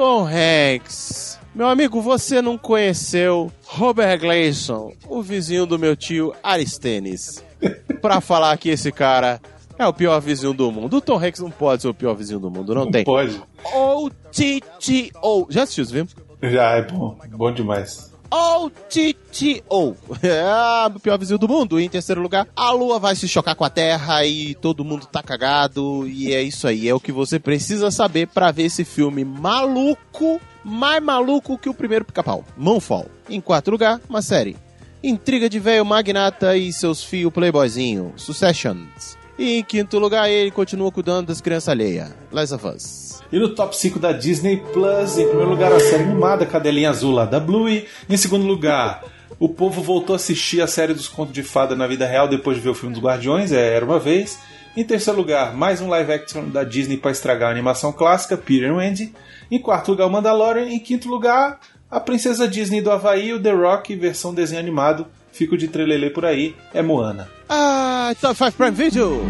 Tom 0.00 0.26
Hanks. 0.26 1.38
Meu 1.54 1.68
amigo, 1.68 2.00
você 2.00 2.40
não 2.40 2.56
conheceu 2.56 3.52
Robert 3.66 4.18
Gleason, 4.18 4.94
o 5.06 5.20
vizinho 5.20 5.66
do 5.66 5.78
meu 5.78 5.94
tio 5.94 6.32
Aristenes, 6.42 7.44
pra 8.00 8.18
falar 8.22 8.56
que 8.56 8.70
esse 8.70 8.90
cara 8.90 9.38
é 9.78 9.86
o 9.86 9.92
pior 9.92 10.18
vizinho 10.18 10.54
do 10.54 10.72
mundo. 10.72 10.96
O 10.96 11.00
Tom 11.02 11.18
Hanks 11.22 11.42
não 11.42 11.50
pode 11.50 11.82
ser 11.82 11.88
o 11.88 11.92
pior 11.92 12.14
vizinho 12.14 12.40
do 12.40 12.50
mundo, 12.50 12.74
não, 12.74 12.86
não 12.86 12.90
tem. 12.90 13.04
pode. 13.04 13.42
O-T-T-O. 13.74 15.48
Já 15.50 15.64
assistiu 15.64 15.84
esse 15.84 15.92
filme? 15.92 16.08
Já 16.44 16.76
é 16.76 16.82
bom, 16.82 17.18
bom 17.32 17.52
demais. 17.52 18.09
O-T-T-O. 18.30 19.96
É 20.22 20.86
o 20.86 21.00
pior 21.00 21.18
vizinho 21.18 21.38
do 21.38 21.48
mundo. 21.48 21.80
E 21.80 21.84
em 21.84 21.88
terceiro 21.88 22.20
lugar, 22.20 22.46
a 22.54 22.70
lua 22.70 22.98
vai 22.98 23.16
se 23.16 23.26
chocar 23.26 23.54
com 23.54 23.64
a 23.64 23.70
terra 23.70 24.24
e 24.24 24.54
todo 24.54 24.84
mundo 24.84 25.06
tá 25.06 25.22
cagado. 25.22 26.06
E 26.06 26.32
é 26.32 26.42
isso 26.42 26.66
aí. 26.68 26.88
É 26.88 26.94
o 26.94 27.00
que 27.00 27.12
você 27.12 27.38
precisa 27.38 27.90
saber 27.90 28.28
pra 28.28 28.50
ver 28.50 28.64
esse 28.64 28.84
filme 28.84 29.24
maluco. 29.24 30.40
Mais 30.64 31.02
maluco 31.02 31.58
que 31.58 31.68
o 31.68 31.74
primeiro 31.74 32.04
pica-pau. 32.04 32.44
Moonfall. 32.56 33.06
Em 33.28 33.40
quarto 33.40 33.70
lugar, 33.70 34.00
uma 34.08 34.22
série. 34.22 34.56
Intriga 35.02 35.48
de 35.48 35.58
velho 35.58 35.84
magnata 35.84 36.56
e 36.56 36.72
seus 36.72 37.02
fios 37.02 37.32
playboyzinho. 37.32 38.12
Successions. 38.16 39.19
E 39.40 39.56
em 39.56 39.64
quinto 39.64 39.98
lugar, 39.98 40.28
ele 40.28 40.50
continua 40.50 40.92
cuidando 40.92 41.28
das 41.28 41.40
crianças 41.40 41.70
alheias. 41.70 42.12
Of 42.30 42.66
Us. 42.66 43.22
E 43.32 43.38
no 43.38 43.54
top 43.54 43.74
5 43.74 43.98
da 43.98 44.12
Disney 44.12 44.58
Plus, 44.70 45.16
em 45.16 45.26
primeiro 45.26 45.48
lugar, 45.48 45.72
a 45.72 45.80
série 45.80 46.02
animada 46.02 46.44
Cadelinha 46.44 46.90
Azul 46.90 47.10
lá 47.10 47.24
da 47.24 47.40
Bluey. 47.40 47.86
Em 48.06 48.18
segundo 48.18 48.46
lugar, 48.46 49.02
o 49.38 49.48
povo 49.48 49.80
voltou 49.80 50.12
a 50.12 50.16
assistir 50.16 50.60
a 50.60 50.66
série 50.66 50.92
dos 50.92 51.08
contos 51.08 51.32
de 51.32 51.42
fada 51.42 51.74
na 51.74 51.86
vida 51.86 52.06
real 52.06 52.28
depois 52.28 52.58
de 52.58 52.62
ver 52.62 52.68
o 52.68 52.74
filme 52.74 52.94
dos 52.94 53.02
Guardiões, 53.02 53.50
é, 53.50 53.74
Era 53.74 53.82
Uma 53.82 53.98
Vez. 53.98 54.38
Em 54.76 54.84
terceiro 54.84 55.18
lugar, 55.18 55.56
mais 55.56 55.80
um 55.80 55.88
live 55.88 56.12
action 56.12 56.50
da 56.50 56.62
Disney 56.62 56.98
para 56.98 57.10
estragar 57.10 57.48
a 57.48 57.52
animação 57.52 57.94
clássica, 57.94 58.36
Peter 58.36 58.70
and 58.70 58.76
Wendy. 58.76 59.14
Em 59.50 59.58
quarto 59.58 59.92
lugar, 59.92 60.06
o 60.06 60.10
Mandalorian. 60.10 60.66
Em 60.66 60.78
quinto 60.78 61.08
lugar, 61.08 61.60
a 61.90 61.98
princesa 61.98 62.46
Disney 62.46 62.82
do 62.82 62.90
Havaí, 62.90 63.32
o 63.32 63.42
The 63.42 63.52
Rock, 63.52 63.96
versão 63.96 64.34
desenho 64.34 64.60
animado. 64.60 65.06
Fico 65.40 65.56
de 65.56 65.68
trelelê 65.68 66.10
por 66.10 66.26
aí, 66.26 66.54
é 66.74 66.82
Moana. 66.82 67.26
Ah, 67.48 68.14
Top 68.20 68.36
5 68.36 68.52
Prime 68.52 68.72
Video. 68.72 69.22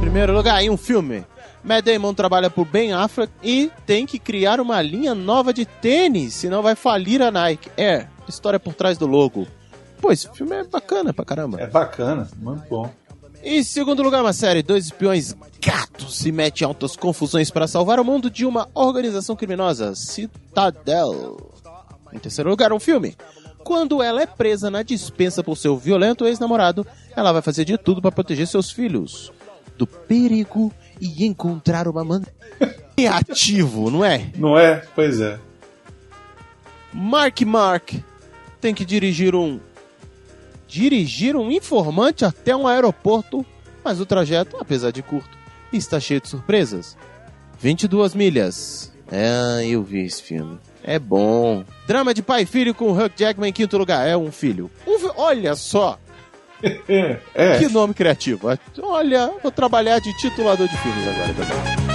Primeiro 0.00 0.32
lugar, 0.32 0.62
em 0.62 0.70
um 0.70 0.76
filme. 0.78 1.22
Matt 1.62 1.84
Damon 1.84 2.14
trabalha 2.14 2.48
por 2.48 2.64
Ben 2.64 2.94
Affleck 2.94 3.30
e 3.42 3.70
tem 3.84 4.06
que 4.06 4.18
criar 4.18 4.58
uma 4.58 4.80
linha 4.80 5.14
nova 5.14 5.52
de 5.52 5.66
tênis, 5.66 6.32
senão 6.32 6.62
vai 6.62 6.74
falir 6.74 7.20
a 7.20 7.30
Nike. 7.30 7.70
É, 7.76 8.06
história 8.26 8.58
por 8.58 8.72
trás 8.72 8.96
do 8.96 9.06
logo. 9.06 9.46
Pô, 10.00 10.10
esse 10.10 10.26
filme 10.30 10.56
é 10.56 10.64
bacana 10.64 11.12
pra 11.12 11.26
caramba. 11.26 11.60
É 11.60 11.66
bacana, 11.66 12.26
muito 12.38 12.66
bom. 12.70 12.90
Em 13.44 13.62
segundo 13.62 14.02
lugar, 14.02 14.22
uma 14.22 14.32
série. 14.32 14.62
Dois 14.62 14.86
espiões 14.86 15.36
gatos 15.60 16.16
se 16.16 16.32
metem 16.32 16.64
em 16.64 16.68
altas 16.68 16.96
confusões 16.96 17.50
para 17.50 17.68
salvar 17.68 18.00
o 18.00 18.04
mundo 18.04 18.30
de 18.30 18.46
uma 18.46 18.66
organização 18.74 19.36
criminosa, 19.36 19.94
Citadel. 19.94 21.52
Em 22.12 22.18
terceiro 22.18 22.50
lugar, 22.50 22.72
um 22.72 22.80
filme. 22.80 23.16
Quando 23.58 24.02
ela 24.02 24.22
é 24.22 24.26
presa 24.26 24.70
na 24.70 24.82
dispensa 24.82 25.42
por 25.42 25.56
seu 25.56 25.76
violento 25.76 26.26
ex-namorado, 26.26 26.86
ela 27.14 27.32
vai 27.32 27.42
fazer 27.42 27.64
de 27.64 27.76
tudo 27.76 28.00
para 28.00 28.12
proteger 28.12 28.46
seus 28.46 28.70
filhos 28.70 29.32
do 29.76 29.86
perigo 29.86 30.72
e 31.00 31.26
encontrar 31.26 31.86
uma 31.86 32.04
maneira. 32.04 32.32
ativo, 33.14 33.90
não 33.90 34.04
é? 34.04 34.30
Não 34.36 34.58
é? 34.58 34.82
Pois 34.94 35.20
é. 35.20 35.38
Mark 36.92 37.40
Mark 37.42 37.92
tem 38.60 38.74
que 38.74 38.84
dirigir 38.84 39.34
um 39.34 39.60
dirigir 40.66 41.34
um 41.36 41.50
informante 41.50 42.24
até 42.24 42.54
um 42.54 42.66
aeroporto, 42.66 43.46
mas 43.82 44.00
o 44.00 44.06
trajeto, 44.06 44.56
apesar 44.60 44.90
de 44.90 45.02
curto, 45.02 45.36
está 45.72 45.98
cheio 45.98 46.20
de 46.20 46.28
surpresas. 46.28 46.96
22 47.58 48.14
milhas. 48.14 48.92
É, 49.10 49.66
eu 49.66 49.82
vi 49.82 50.04
esse 50.04 50.22
filme. 50.22 50.58
É 50.84 50.98
bom. 50.98 51.64
Drama 51.86 52.12
de 52.14 52.22
pai 52.22 52.42
e 52.42 52.46
filho 52.46 52.74
com 52.74 52.92
Hugh 52.92 53.10
Jackman 53.16 53.50
em 53.50 53.52
quinto 53.52 53.76
lugar. 53.78 54.06
É 54.08 54.16
um 54.16 54.30
filho. 54.32 54.70
Um 54.86 54.98
fi- 54.98 55.10
Olha 55.16 55.54
só, 55.54 55.98
É, 57.34 57.58
que 57.58 57.68
nome 57.68 57.94
criativo. 57.94 58.48
Olha, 58.82 59.30
vou 59.42 59.52
trabalhar 59.52 60.00
de 60.00 60.12
titulador 60.16 60.66
de 60.68 60.76
filmes 60.78 61.06
agora 61.08 61.34
também. 61.34 61.87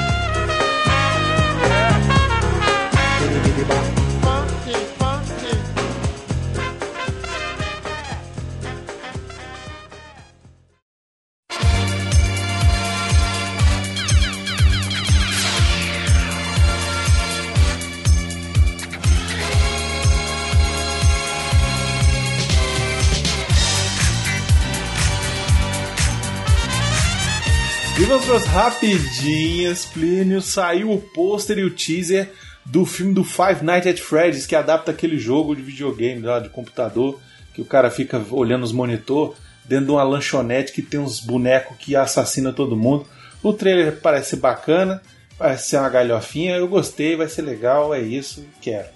E 28.33 28.35
vamos 28.35 28.47
para 28.49 28.65
as 28.67 28.73
rapidinhas, 28.73 29.85
Plínio. 29.85 30.41
Saiu 30.41 30.91
o 30.91 30.99
pôster 30.99 31.59
e 31.59 31.63
o 31.63 31.69
teaser 31.69 32.31
do 32.65 32.83
filme 32.83 33.13
do 33.13 33.23
Five 33.23 33.63
Nights 33.63 33.87
at 33.87 33.99
Freddy's, 33.99 34.47
que 34.47 34.55
adapta 34.55 34.89
aquele 34.89 35.19
jogo 35.19 35.55
de 35.55 35.61
videogame 35.61 36.19
lá 36.19 36.39
de 36.39 36.49
computador, 36.49 37.19
que 37.53 37.61
o 37.61 37.65
cara 37.65 37.91
fica 37.91 38.19
olhando 38.31 38.63
os 38.63 38.71
monitor. 38.71 39.35
dentro 39.65 39.85
de 39.85 39.91
uma 39.91 40.03
lanchonete 40.03 40.73
que 40.73 40.81
tem 40.81 40.99
uns 40.99 41.19
bonecos 41.19 41.77
que 41.77 41.95
assassinam 41.95 42.51
todo 42.51 42.75
mundo. 42.75 43.05
O 43.43 43.53
trailer 43.53 43.99
parece 44.01 44.35
bacana, 44.35 44.99
parece 45.37 45.69
ser 45.69 45.77
uma 45.77 45.89
galhofinha. 45.89 46.55
Eu 46.55 46.67
gostei, 46.67 47.15
vai 47.15 47.27
ser 47.27 47.43
legal, 47.43 47.93
é 47.93 48.01
isso, 48.01 48.43
quero. 48.59 48.87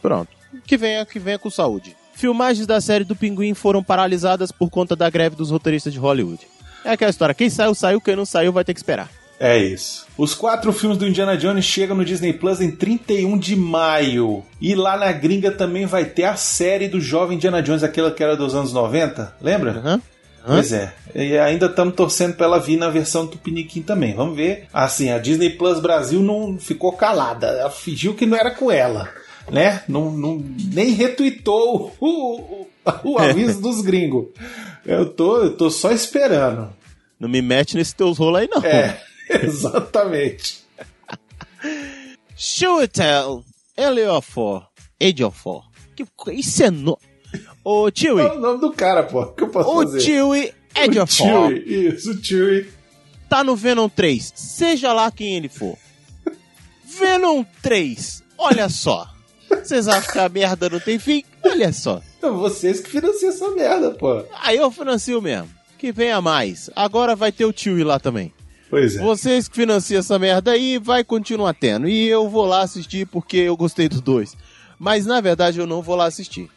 Pronto. 0.00 0.30
Que 0.64 0.76
venha, 0.76 1.04
que 1.04 1.18
venha 1.18 1.40
com 1.40 1.50
saúde. 1.50 1.96
Filmagens 2.14 2.68
da 2.68 2.80
série 2.80 3.02
do 3.02 3.16
Pinguim 3.16 3.52
foram 3.52 3.82
paralisadas 3.82 4.52
por 4.52 4.70
conta 4.70 4.94
da 4.94 5.10
greve 5.10 5.34
dos 5.34 5.50
roteiristas 5.50 5.92
de 5.92 5.98
Hollywood. 5.98 6.46
É 6.84 6.92
aquela 6.92 7.10
história, 7.10 7.34
quem 7.34 7.50
saiu, 7.50 7.74
saiu, 7.74 8.00
quem 8.00 8.16
não 8.16 8.24
saiu 8.24 8.52
vai 8.52 8.64
ter 8.64 8.74
que 8.74 8.80
esperar. 8.80 9.10
É 9.38 9.56
isso. 9.56 10.06
Os 10.18 10.34
quatro 10.34 10.70
filmes 10.70 10.98
do 10.98 11.08
Indiana 11.08 11.34
Jones 11.34 11.64
chegam 11.64 11.96
no 11.96 12.04
Disney 12.04 12.34
Plus 12.34 12.60
em 12.60 12.70
31 12.70 13.38
de 13.38 13.56
maio. 13.56 14.44
E 14.60 14.74
lá 14.74 14.98
na 14.98 15.10
gringa 15.12 15.50
também 15.50 15.86
vai 15.86 16.04
ter 16.04 16.24
a 16.24 16.36
série 16.36 16.88
do 16.88 17.00
jovem 17.00 17.36
Indiana 17.36 17.62
Jones, 17.62 17.82
aquela 17.82 18.10
que 18.10 18.22
era 18.22 18.36
dos 18.36 18.54
anos 18.54 18.74
90, 18.74 19.34
lembra? 19.40 19.70
Aham. 19.70 20.02
Pois 20.44 20.72
é. 20.72 20.92
E 21.14 21.38
ainda 21.38 21.66
estamos 21.66 21.94
torcendo 21.94 22.34
pra 22.34 22.46
ela 22.46 22.58
vir 22.58 22.76
na 22.76 22.88
versão 22.88 23.26
Tupiniquim 23.26 23.82
também. 23.82 24.14
Vamos 24.14 24.36
ver. 24.36 24.66
Assim, 24.72 25.10
a 25.10 25.18
Disney 25.18 25.50
Plus 25.50 25.80
Brasil 25.80 26.20
não 26.20 26.58
ficou 26.58 26.92
calada. 26.92 27.46
Ela 27.46 27.70
fingiu 27.70 28.14
que 28.14 28.26
não 28.26 28.36
era 28.36 28.50
com 28.50 28.70
ela. 28.70 29.08
Né? 29.50 29.82
Não, 29.88 30.10
não, 30.10 30.44
nem 30.72 30.92
retweetou 30.92 31.94
o, 31.98 32.06
o, 32.06 32.66
o 33.04 33.18
aviso 33.18 33.60
dos 33.62 33.80
gringos. 33.82 34.28
Eu 34.84 35.08
tô, 35.10 35.42
eu 35.42 35.56
tô 35.56 35.70
só 35.70 35.90
esperando. 35.92 36.72
Não 37.18 37.28
me 37.28 37.42
mete 37.42 37.76
nesse 37.76 37.94
teus 37.94 38.16
rolos 38.18 38.40
aí, 38.40 38.48
não. 38.50 38.64
É, 38.64 39.00
exatamente. 39.42 40.64
Show 42.36 42.78
it 42.80 42.92
tell. 42.94 43.44
Eleofor. 43.76 44.66
Ediofor. 44.98 45.64
Que 45.94 46.06
Isso 46.32 46.62
é 46.62 46.70
no... 46.70 46.98
Ô, 47.62 47.88
É 47.88 47.92
Chewie. 47.94 48.22
o 48.24 48.40
nome 48.40 48.60
do 48.60 48.72
cara, 48.72 49.02
pô. 49.02 49.20
O 49.22 49.32
que 49.32 49.42
eu 49.44 49.48
posso 49.48 49.68
Ô, 49.70 49.82
fazer? 49.82 50.00
Chewie 50.00 50.54
O. 50.74 51.48
Chewie. 51.50 51.88
Isso, 51.88 52.12
o 52.12 52.24
Chewie. 52.24 52.70
Tá 53.28 53.44
no 53.44 53.54
Venom 53.54 53.88
3. 53.88 54.32
Seja 54.34 54.92
lá 54.92 55.10
quem 55.10 55.36
ele 55.36 55.48
for. 55.48 55.76
Venom 56.84 57.44
3. 57.62 58.22
Olha 58.38 58.68
só. 58.68 59.08
Vocês 59.48 59.86
acham 59.88 60.12
que 60.12 60.18
a 60.18 60.28
merda 60.28 60.68
não 60.70 60.80
tem 60.80 60.98
fim? 60.98 61.22
Olha 61.44 61.72
só. 61.72 62.00
Então, 62.20 62.36
vocês 62.36 62.80
que 62.80 62.90
financiam 62.90 63.30
essa 63.30 63.50
merda, 63.52 63.92
pô. 63.92 64.22
Aí 64.42 64.58
eu 64.58 64.70
financio 64.70 65.22
mesmo. 65.22 65.48
Que 65.78 65.90
venha 65.90 66.20
mais. 66.20 66.68
Agora 66.76 67.16
vai 67.16 67.32
ter 67.32 67.46
o 67.46 67.52
Chewie 67.56 67.82
lá 67.82 67.98
também. 67.98 68.30
Pois 68.68 68.94
é. 68.96 69.00
Vocês 69.00 69.48
que 69.48 69.56
financiam 69.56 70.00
essa 70.00 70.18
merda 70.18 70.50
aí, 70.50 70.76
vai 70.76 71.02
continuar 71.02 71.54
tendo. 71.54 71.88
E 71.88 72.06
eu 72.06 72.28
vou 72.28 72.44
lá 72.44 72.60
assistir 72.60 73.06
porque 73.06 73.38
eu 73.38 73.56
gostei 73.56 73.88
dos 73.88 74.02
dois. 74.02 74.36
Mas 74.78 75.06
na 75.06 75.18
verdade 75.22 75.58
eu 75.58 75.66
não 75.66 75.80
vou 75.80 75.96
lá 75.96 76.04
assistir. 76.04 76.50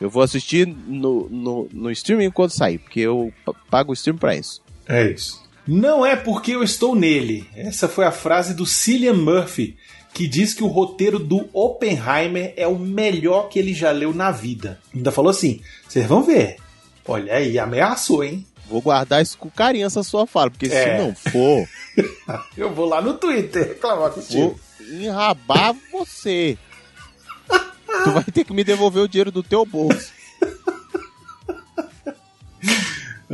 Eu 0.00 0.08
vou 0.08 0.22
assistir 0.22 0.66
no, 0.66 1.28
no, 1.28 1.68
no 1.70 1.90
streaming 1.90 2.30
quando 2.30 2.50
sair, 2.50 2.78
porque 2.78 3.00
eu 3.00 3.30
pa- 3.44 3.52
pago 3.70 3.90
o 3.90 3.94
stream 3.94 4.16
pra 4.16 4.34
isso. 4.34 4.62
É 4.88 5.10
isso. 5.12 5.42
Não 5.68 6.04
é 6.04 6.16
porque 6.16 6.52
eu 6.52 6.62
estou 6.64 6.94
nele. 6.96 7.46
Essa 7.54 7.86
foi 7.86 8.06
a 8.06 8.10
frase 8.10 8.54
do 8.54 8.64
Cillian 8.66 9.12
Murphy, 9.12 9.76
que 10.12 10.26
diz 10.26 10.52
que 10.54 10.62
o 10.62 10.66
roteiro 10.68 11.18
do 11.18 11.48
Oppenheimer 11.52 12.52
é 12.56 12.66
o 12.66 12.78
melhor 12.78 13.48
que 13.48 13.58
ele 13.58 13.72
já 13.74 13.90
leu 13.90 14.12
na 14.14 14.30
vida. 14.30 14.78
Ainda 14.94 15.10
falou 15.10 15.30
assim: 15.30 15.60
vocês 15.88 16.06
vão 16.06 16.22
ver. 16.22 16.56
Olha 17.06 17.34
aí, 17.34 17.58
ameaçou, 17.58 18.22
hein? 18.22 18.46
Vou 18.68 18.80
guardar 18.80 19.20
isso 19.22 19.36
com 19.36 19.50
carinho 19.50 19.86
essa 19.86 20.02
sua 20.02 20.26
fala, 20.26 20.50
porque 20.50 20.66
É. 20.66 20.96
se 20.98 21.02
não 21.02 21.14
for, 21.14 21.68
Eu 22.56 22.72
vou 22.72 22.86
lá 22.86 23.02
no 23.02 23.14
Twitter 23.14 23.68
reclamar 23.68 24.10
contigo. 24.12 24.58
vou 24.80 25.00
enrabar 25.00 25.74
você. 25.90 26.56
tu 28.04 28.10
vai 28.12 28.24
ter 28.24 28.44
que 28.44 28.52
me 28.52 28.64
devolver 28.64 29.02
o 29.02 29.08
dinheiro 29.08 29.30
do 29.32 29.42
teu 29.42 29.66
bolso. 29.66 30.10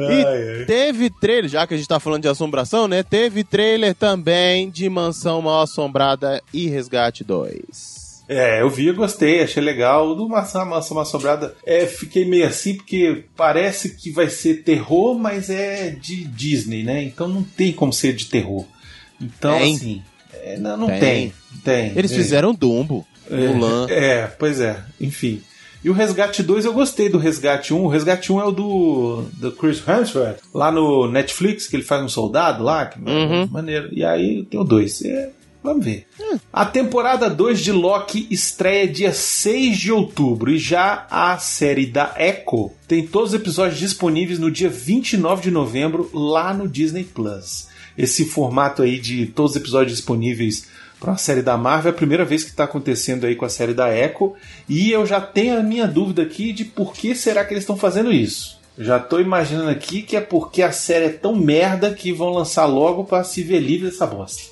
E 0.02 0.64
teve 0.66 1.10
trailer, 1.10 1.50
já 1.50 1.66
que 1.66 1.74
a 1.74 1.76
gente 1.76 1.88
tá 1.88 1.98
falando 2.00 2.22
de 2.22 2.28
assombração, 2.28 2.86
né? 2.88 3.02
Teve 3.02 3.44
trailer 3.44 3.94
também 3.94 4.70
de 4.70 4.88
Mansão 4.88 5.42
Mal 5.42 5.62
Assombrada 5.62 6.42
e 6.52 6.68
Resgate 6.68 7.24
2. 7.24 8.08
É, 8.30 8.60
eu 8.60 8.68
vi, 8.68 8.92
gostei, 8.92 9.42
achei 9.42 9.62
legal. 9.62 10.10
O 10.10 10.14
do 10.14 10.28
Maçã 10.28 10.62
Maçã 10.64 10.94
Mal 10.94 11.02
Assombrada, 11.02 11.54
é, 11.64 11.86
fiquei 11.86 12.26
meio 12.26 12.46
assim, 12.46 12.74
porque 12.76 13.24
parece 13.34 13.94
que 13.96 14.10
vai 14.10 14.28
ser 14.28 14.62
terror, 14.62 15.18
mas 15.18 15.48
é 15.48 15.90
de 15.90 16.24
Disney, 16.26 16.82
né? 16.82 17.02
Então 17.02 17.26
não 17.26 17.42
tem 17.42 17.72
como 17.72 17.92
ser 17.92 18.12
de 18.14 18.26
terror. 18.26 18.66
Então, 19.20 19.58
Tem. 19.58 19.74
assim. 19.74 20.02
é, 20.44 20.58
não, 20.58 20.76
não 20.76 20.86
Tem. 20.88 21.00
tem. 21.00 21.32
tem. 21.64 21.92
Eles 21.96 22.12
É. 22.12 22.14
fizeram 22.14 22.54
Dumbo, 22.54 23.06
Mulan. 23.30 23.86
É, 23.88 24.26
pois 24.26 24.60
é, 24.60 24.78
enfim. 25.00 25.42
E 25.84 25.88
o 25.90 25.92
Resgate 25.92 26.42
2 26.42 26.64
eu 26.64 26.72
gostei 26.72 27.08
do 27.08 27.18
Resgate 27.18 27.72
1. 27.72 27.84
O 27.84 27.88
Resgate 27.88 28.32
1 28.32 28.40
é 28.40 28.44
o 28.44 28.50
do, 28.50 29.22
do 29.34 29.52
Chris 29.52 29.80
Hemsworth, 29.86 30.38
lá 30.52 30.72
no 30.72 31.08
Netflix, 31.10 31.66
que 31.68 31.76
ele 31.76 31.84
faz 31.84 32.02
um 32.02 32.08
soldado 32.08 32.64
lá, 32.64 32.86
que 32.86 32.98
é 32.98 33.10
Uhum. 33.10 33.46
maneiro. 33.50 33.88
E 33.92 34.04
aí 34.04 34.44
tem 34.44 34.58
o 34.58 34.64
2. 34.64 35.02
É, 35.04 35.30
vamos 35.62 35.84
ver. 35.84 36.06
A 36.52 36.64
temporada 36.66 37.30
2 37.30 37.60
de 37.60 37.70
Loki 37.70 38.26
estreia 38.28 38.88
dia 38.88 39.12
6 39.12 39.78
de 39.78 39.92
outubro 39.92 40.50
e 40.50 40.58
já 40.58 41.06
a 41.10 41.38
série 41.38 41.86
da 41.86 42.12
Echo 42.18 42.72
tem 42.88 43.06
todos 43.06 43.30
os 43.30 43.34
episódios 43.40 43.78
disponíveis 43.78 44.38
no 44.40 44.50
dia 44.50 44.68
29 44.68 45.42
de 45.42 45.50
novembro 45.52 46.10
lá 46.12 46.52
no 46.52 46.68
Disney 46.68 47.04
Plus. 47.04 47.68
Esse 47.96 48.24
formato 48.24 48.82
aí 48.82 48.98
de 48.98 49.26
todos 49.26 49.52
os 49.52 49.56
episódios 49.56 49.96
disponíveis 49.96 50.66
para 51.00 51.12
a 51.12 51.16
série 51.16 51.42
da 51.42 51.56
Marvel 51.56 51.92
é 51.92 51.94
a 51.94 51.96
primeira 51.96 52.24
vez 52.24 52.42
que 52.44 52.50
está 52.50 52.64
acontecendo 52.64 53.24
aí 53.26 53.36
com 53.36 53.44
a 53.44 53.48
série 53.48 53.72
da 53.74 53.94
Echo 53.96 54.34
e 54.68 54.90
eu 54.90 55.06
já 55.06 55.20
tenho 55.20 55.58
a 55.58 55.62
minha 55.62 55.86
dúvida 55.86 56.22
aqui 56.22 56.52
de 56.52 56.64
por 56.64 56.92
que 56.92 57.14
será 57.14 57.44
que 57.44 57.52
eles 57.54 57.62
estão 57.62 57.76
fazendo 57.76 58.12
isso. 58.12 58.58
Já 58.78 58.98
tô 58.98 59.18
imaginando 59.18 59.70
aqui 59.70 60.02
que 60.02 60.16
é 60.16 60.20
porque 60.20 60.62
a 60.62 60.70
série 60.72 61.06
é 61.06 61.10
tão 61.10 61.34
merda 61.34 61.92
que 61.94 62.12
vão 62.12 62.30
lançar 62.30 62.66
logo 62.66 63.04
para 63.04 63.24
se 63.24 63.42
ver 63.42 63.60
livre 63.60 63.90
dessa 63.90 64.06
bosta. 64.06 64.42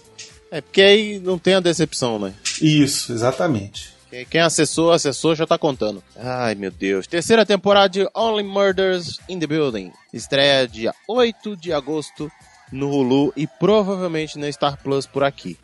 É 0.50 0.60
porque 0.60 0.82
aí 0.82 1.18
não 1.20 1.38
tem 1.38 1.54
a 1.54 1.60
decepção, 1.60 2.18
né? 2.18 2.32
Isso, 2.60 3.12
exatamente. 3.12 3.94
Quem- 4.10 4.24
Quem 4.24 4.40
acessou, 4.40 4.92
acessou, 4.92 5.34
já 5.34 5.46
tá 5.46 5.58
contando. 5.58 6.02
Ai, 6.16 6.54
meu 6.54 6.70
Deus. 6.70 7.06
Terceira 7.06 7.44
temporada 7.44 7.88
de 7.88 8.08
Only 8.14 8.44
Murders 8.44 9.18
in 9.28 9.38
the 9.40 9.46
Building. 9.46 9.92
Estreia 10.12 10.66
dia 10.66 10.94
8 11.08 11.56
de 11.56 11.72
agosto 11.72 12.30
no 12.72 12.90
Hulu 12.90 13.32
e 13.36 13.46
provavelmente 13.46 14.38
na 14.38 14.50
Star 14.50 14.76
Plus 14.82 15.06
por 15.06 15.22
aqui. 15.24 15.56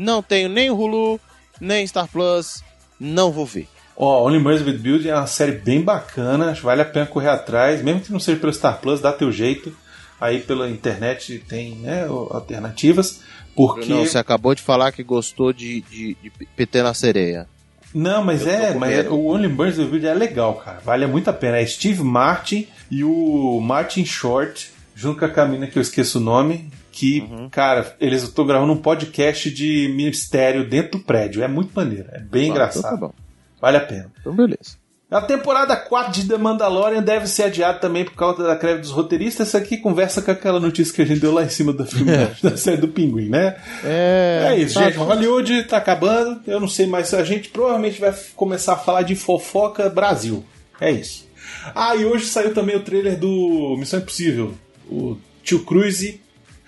Não 0.00 0.22
tenho 0.22 0.48
nem 0.48 0.70
Hulu, 0.70 1.20
nem 1.60 1.86
Star 1.86 2.08
Plus, 2.08 2.64
não 2.98 3.30
vou 3.30 3.44
ver. 3.44 3.68
Ó, 3.94 4.26
Only 4.26 4.38
Murders 4.38 4.66
with 4.66 4.78
Building 4.78 5.08
é 5.08 5.14
uma 5.14 5.26
série 5.26 5.52
bem 5.52 5.82
bacana, 5.82 6.46
acho 6.46 6.60
que 6.60 6.66
vale 6.66 6.80
a 6.80 6.86
pena 6.86 7.04
correr 7.04 7.28
atrás, 7.28 7.82
mesmo 7.82 8.00
que 8.00 8.10
não 8.10 8.18
seja 8.18 8.40
pelo 8.40 8.50
Star 8.50 8.80
Plus, 8.80 9.02
dá 9.02 9.12
teu 9.12 9.30
jeito. 9.30 9.76
Aí 10.18 10.40
pela 10.40 10.70
internet 10.70 11.44
tem 11.46 11.74
né, 11.74 12.06
alternativas, 12.06 13.20
porque... 13.54 13.92
Não, 13.92 14.06
você 14.06 14.16
acabou 14.16 14.54
de 14.54 14.62
falar 14.62 14.90
que 14.90 15.02
gostou 15.02 15.52
de, 15.52 15.82
de, 15.82 16.16
de 16.22 16.30
PT 16.56 16.82
na 16.82 16.94
sereia. 16.94 17.46
Não, 17.92 18.24
mas 18.24 18.46
Eu 18.46 18.52
é, 18.52 18.74
mas 18.74 18.96
medo. 18.96 19.14
o 19.14 19.26
Only 19.26 19.48
Burns 19.48 19.78
of 19.78 19.90
Building 19.90 20.06
é 20.06 20.14
legal, 20.14 20.54
cara. 20.54 20.80
Vale 20.82 21.06
muito 21.06 21.28
a 21.28 21.32
pena. 21.34 21.58
É 21.58 21.66
Steve 21.66 22.02
Martin 22.02 22.66
e 22.90 23.04
o 23.04 23.60
Martin 23.60 24.06
Short, 24.06 24.70
junto 24.94 25.18
com 25.18 25.26
a 25.26 25.28
Camina, 25.28 25.66
que 25.66 25.78
eu 25.78 25.82
esqueço 25.82 26.18
o 26.18 26.22
nome, 26.22 26.70
que, 26.92 27.20
Uhum. 27.20 27.48
cara, 27.48 27.94
eles 28.00 28.22
estão 28.22 28.46
gravando 28.46 28.72
um 28.72 28.76
podcast 28.76 29.50
de 29.50 29.92
mistério 29.94 30.68
dentro 30.68 30.98
do 30.98 31.04
prédio. 31.04 31.42
É 31.42 31.48
muito 31.48 31.70
maneiro, 31.74 32.06
é 32.12 32.18
bem 32.20 32.44
Ah, 32.44 32.48
engraçado. 32.48 32.96
Então 32.96 33.08
tá. 33.08 33.14
Vale 33.60 33.76
a 33.76 33.80
pena. 33.80 34.10
Então 34.20 34.34
beleza. 34.34 34.78
A 35.10 35.20
temporada 35.20 35.74
4 35.76 36.12
de 36.12 36.28
The 36.28 36.36
Mandalorian 36.38 37.02
deve 37.02 37.26
ser 37.26 37.42
adiada 37.44 37.80
também 37.80 38.04
por 38.04 38.14
causa 38.14 38.44
da 38.44 38.54
greve 38.54 38.80
dos 38.80 38.90
roteiristas. 38.92 39.48
Isso 39.48 39.56
aqui 39.56 39.76
conversa 39.76 40.22
com 40.22 40.30
aquela 40.30 40.60
notícia 40.60 40.94
que 40.94 41.02
a 41.02 41.04
gente 41.04 41.18
deu 41.20 41.32
lá 41.32 41.42
em 41.42 41.48
cima 41.48 41.72
do 41.72 41.84
filme 41.84 42.12
da, 42.12 42.30
da 42.50 42.56
série 42.56 42.76
do 42.76 42.86
Pinguim, 42.86 43.28
né? 43.28 43.56
É, 43.82 44.50
É 44.52 44.56
isso, 44.60 44.74
tá 44.74 44.84
gente. 44.84 44.98
bom. 44.98 45.04
Hollywood 45.06 45.64
tá 45.64 45.78
acabando. 45.78 46.40
Eu 46.46 46.60
não 46.60 46.68
sei 46.68 46.86
mais. 46.86 47.12
A 47.12 47.24
gente 47.24 47.48
provavelmente 47.48 48.00
vai 48.00 48.14
começar 48.36 48.74
a 48.74 48.76
falar 48.76 49.02
de 49.02 49.16
fofoca 49.16 49.88
Brasil. 49.90 50.44
É 50.80 50.92
isso. 50.92 51.26
Ah, 51.74 51.96
e 51.96 52.04
hoje 52.04 52.26
saiu 52.26 52.54
também 52.54 52.76
o 52.76 52.84
trailer 52.84 53.18
do 53.18 53.74
Missão 53.76 53.98
Impossível. 53.98 54.54
O 54.88 55.16
Tio 55.42 55.64
Cruise 55.64 56.20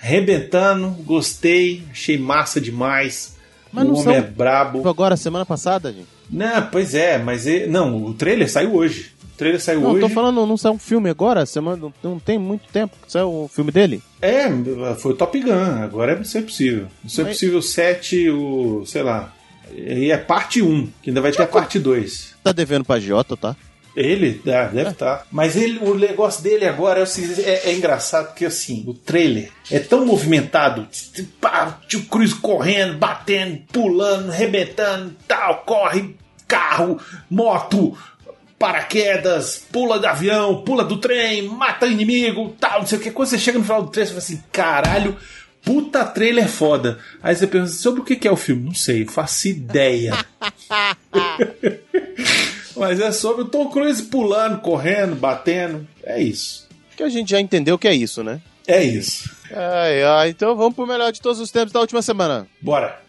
rebentando. 0.02 0.88
Gostei. 1.04 1.82
Achei 1.90 2.18
massa 2.18 2.60
demais. 2.60 3.36
Mas 3.72 3.84
o 3.84 3.88
não 3.88 3.94
homem 4.00 4.16
é 4.16 4.20
brabo. 4.20 4.86
Agora, 4.86 5.16
semana 5.16 5.46
passada, 5.46 5.92
gente. 5.92 6.08
Não, 6.30 6.66
pois 6.70 6.94
é, 6.94 7.16
mas 7.18 7.46
ele- 7.46 7.66
não, 7.68 8.04
o 8.04 8.12
trailer 8.12 8.50
saiu 8.50 8.74
hoje. 8.74 9.12
O 9.34 9.36
trailer 9.36 9.60
saiu 9.60 9.80
Não, 9.80 9.90
hoje. 9.92 10.00
tô 10.00 10.08
falando, 10.10 10.44
não 10.46 10.56
saiu 10.58 10.74
um 10.74 10.78
filme 10.78 11.08
agora, 11.08 11.46
semana, 11.46 11.76
não, 11.76 11.92
não 12.02 12.18
tem 12.18 12.38
muito 12.38 12.68
tempo 12.70 12.94
que 13.04 13.10
saiu 13.10 13.28
o 13.44 13.48
filme 13.48 13.70
dele. 13.72 14.02
É, 14.20 14.46
foi 14.98 15.12
o 15.12 15.16
Top 15.16 15.38
Gun, 15.40 15.82
agora 15.82 16.12
é 16.12 16.18
Missão 16.18 16.40
Impossível. 16.42 16.86
Missão 17.02 17.24
Mas- 17.24 17.32
Impossível 17.36 17.62
7, 17.62 18.28
o. 18.30 18.84
sei 18.86 19.02
lá. 19.02 19.32
E 19.74 20.10
é 20.10 20.18
parte 20.18 20.60
1, 20.62 20.88
que 21.02 21.08
ainda 21.10 21.20
vai 21.22 21.32
ter 21.32 21.42
a 21.42 21.46
parte 21.46 21.78
2. 21.78 22.34
Tá 22.44 22.52
devendo 22.52 22.84
pra 22.84 23.00
Jota, 23.00 23.36
tá? 23.36 23.56
Ele? 23.94 24.40
Ah, 24.46 24.64
deve 24.64 24.90
estar. 24.90 25.26
Mas 25.31 25.55
ele, 25.55 25.78
o 25.81 25.94
negócio 25.94 26.42
dele 26.42 26.66
agora 26.66 27.00
é, 27.00 27.42
é, 27.42 27.70
é 27.70 27.74
engraçado 27.74 28.28
porque 28.28 28.46
assim, 28.46 28.85
o 28.87 28.94
trailer 28.94 29.50
é 29.70 29.78
tão 29.78 30.07
movimentado. 30.07 30.88
Pá, 31.40 31.78
tio 31.87 32.07
Cruz 32.07 32.33
correndo, 32.33 32.96
batendo, 32.96 33.59
pulando, 33.70 34.31
rebentando, 34.31 35.14
tal, 35.28 35.62
corre, 35.66 36.16
carro, 36.48 36.98
moto, 37.31 37.96
paraquedas, 38.59 39.66
pula 39.70 39.98
de 39.98 40.07
avião, 40.07 40.62
pula 40.62 40.85
do 40.85 40.98
trem, 40.98 41.42
mata 41.42 41.87
inimigo, 41.87 42.57
tal, 42.59 42.81
não 42.81 42.87
sei 42.87 42.98
o 42.98 43.00
que. 43.00 43.11
Quando 43.11 43.28
você 43.28 43.38
chega 43.38 43.59
no 43.59 43.64
final 43.64 43.83
do 43.83 43.90
trem, 43.90 44.07
você 44.07 44.11
fala 44.11 44.22
assim, 44.22 44.42
caralho, 44.50 45.16
puta 45.62 46.05
trailer 46.05 46.48
foda. 46.48 46.98
Aí 47.22 47.35
você 47.35 47.46
pensa, 47.46 47.74
sobre 47.74 48.00
o 48.00 48.05
que 48.05 48.16
que 48.16 48.26
é 48.26 48.31
o 48.31 48.37
filme? 48.37 48.64
Não 48.64 48.74
sei, 48.74 49.07
faço 49.07 49.48
ideia. 49.48 50.16
Mas 52.76 53.00
é 53.00 53.12
sobre 53.12 53.42
o 53.42 53.48
Tom 53.48 53.68
Cruise 53.68 54.02
pulando, 54.02 54.61
correndo, 54.61 55.14
batendo. 55.14 55.87
É 56.02 56.20
isso. 56.20 56.68
Que 56.96 57.02
a 57.02 57.08
gente 57.08 57.30
já 57.30 57.40
entendeu 57.40 57.78
que 57.78 57.88
é 57.88 57.94
isso, 57.94 58.22
né? 58.22 58.40
É 58.66 58.82
isso. 58.82 59.30
Ai, 59.50 60.02
ai, 60.02 60.28
então 60.30 60.56
vamos 60.56 60.74
pro 60.74 60.87
melhor 60.87 61.12
de 61.12 61.20
todos 61.20 61.40
os 61.40 61.50
tempos 61.50 61.72
da 61.72 61.80
última 61.80 62.00
semana. 62.02 62.46
Bora. 62.61 63.00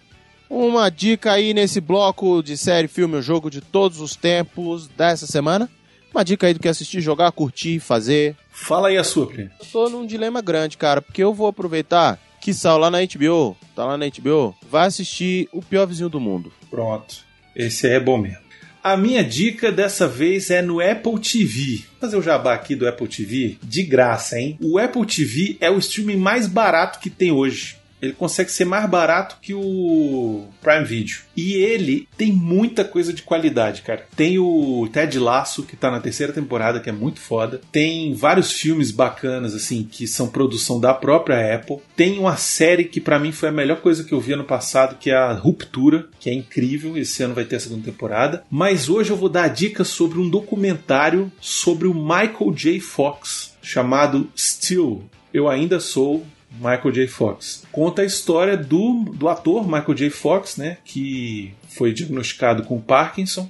Uma 0.49 0.89
dica 0.89 1.31
aí 1.31 1.53
nesse 1.53 1.79
bloco 1.81 2.43
de 2.43 2.57
série, 2.57 2.87
filme 2.87 3.15
ou 3.15 3.21
jogo 3.21 3.49
de 3.49 3.61
todos 3.61 3.99
os 3.99 4.15
tempos 4.15 4.87
dessa 4.87 5.25
semana. 5.25 5.69
Uma 6.13 6.23
dica 6.23 6.45
aí 6.45 6.53
do 6.53 6.59
que 6.59 6.67
assistir, 6.67 7.01
jogar, 7.01 7.31
curtir, 7.31 7.79
fazer. 7.79 8.35
Fala 8.51 8.89
aí 8.89 8.97
a 8.97 9.03
sua. 9.03 9.31
Eu 9.33 9.49
tô 9.71 9.89
num 9.89 10.05
dilema 10.05 10.41
grande, 10.41 10.77
cara, 10.77 11.01
porque 11.01 11.23
eu 11.23 11.33
vou 11.33 11.47
aproveitar 11.47 12.19
que 12.39 12.53
sal 12.53 12.77
lá 12.77 12.91
na 12.91 12.99
HBO, 12.99 13.57
tá 13.75 13.85
lá 13.85 13.97
na 13.97 14.05
HBO, 14.07 14.55
vai 14.69 14.87
assistir 14.87 15.49
O 15.51 15.61
Pior 15.61 15.87
Vizinho 15.87 16.09
do 16.09 16.19
Mundo. 16.19 16.51
Pronto. 16.69 17.25
Esse 17.55 17.87
é 17.87 17.99
bom 17.99 18.17
mesmo. 18.17 18.43
A 18.83 18.97
minha 18.97 19.23
dica 19.23 19.71
dessa 19.71 20.09
vez 20.09 20.51
é 20.51 20.61
no 20.61 20.81
Apple 20.81 21.17
TV. 21.17 21.77
Vou 21.77 22.01
fazer 22.01 22.17
o 22.17 22.21
jabá 22.21 22.53
aqui 22.53 22.75
do 22.75 22.85
Apple 22.85 23.07
TV 23.07 23.55
de 23.63 23.81
graça, 23.81 24.37
hein? 24.37 24.57
O 24.61 24.77
Apple 24.77 25.05
TV 25.05 25.55
é 25.61 25.71
o 25.71 25.77
streaming 25.77 26.17
mais 26.17 26.47
barato 26.47 26.99
que 26.99 27.09
tem 27.09 27.31
hoje. 27.31 27.77
Ele 28.03 28.11
consegue 28.11 28.51
ser 28.51 28.65
mais 28.65 28.89
barato 28.89 29.37
que 29.41 29.53
o 29.53 30.45
Prime 30.61 30.83
Video. 30.83 31.21
E 31.37 31.53
ele 31.53 32.05
tem 32.17 32.33
muita 32.33 32.83
coisa 32.83 33.13
de 33.13 33.21
qualidade, 33.21 33.81
cara. 33.81 34.05
Tem 34.13 34.37
o 34.37 34.89
Ted 34.91 35.17
Lasso, 35.17 35.63
que 35.63 35.77
tá 35.77 35.89
na 35.89 36.01
terceira 36.01 36.33
temporada, 36.33 36.81
que 36.81 36.89
é 36.89 36.93
muito 36.93 37.21
foda. 37.21 37.61
Tem 37.71 38.13
vários 38.13 38.51
filmes 38.51 38.91
bacanas, 38.91 39.55
assim, 39.55 39.87
que 39.89 40.05
são 40.05 40.27
produção 40.27 40.81
da 40.81 40.93
própria 40.93 41.55
Apple. 41.55 41.77
Tem 41.95 42.19
uma 42.19 42.35
série 42.35 42.83
que 42.83 42.99
para 42.99 43.17
mim 43.17 43.31
foi 43.31 43.47
a 43.47 43.53
melhor 43.53 43.79
coisa 43.79 44.03
que 44.03 44.13
eu 44.13 44.19
vi 44.19 44.33
ano 44.33 44.43
passado, 44.43 44.97
que 44.99 45.09
é 45.09 45.15
a 45.15 45.31
Ruptura, 45.31 46.09
que 46.19 46.29
é 46.29 46.33
incrível. 46.33 46.97
Esse 46.97 47.23
ano 47.23 47.33
vai 47.33 47.45
ter 47.45 47.55
a 47.55 47.59
segunda 47.61 47.85
temporada. 47.85 48.43
Mas 48.51 48.89
hoje 48.89 49.11
eu 49.11 49.17
vou 49.17 49.29
dar 49.29 49.43
a 49.43 49.47
dica 49.47 49.85
sobre 49.85 50.19
um 50.19 50.29
documentário 50.29 51.31
sobre 51.39 51.87
o 51.87 51.93
Michael 51.93 52.51
J. 52.53 52.81
Fox, 52.81 53.53
chamado 53.61 54.29
Still. 54.37 55.05
Eu 55.33 55.47
ainda 55.49 55.79
sou 55.79 56.23
Michael 56.59 56.91
J. 56.91 57.07
Fox. 57.07 57.63
Conta 57.71 58.01
a 58.01 58.05
história 58.05 58.55
do, 58.55 59.05
do 59.13 59.27
ator 59.27 59.65
Michael 59.65 59.93
J. 59.93 60.09
Fox, 60.09 60.57
né, 60.57 60.77
que 60.85 61.53
foi 61.69 61.93
diagnosticado 61.93 62.63
com 62.63 62.79
Parkinson, 62.79 63.49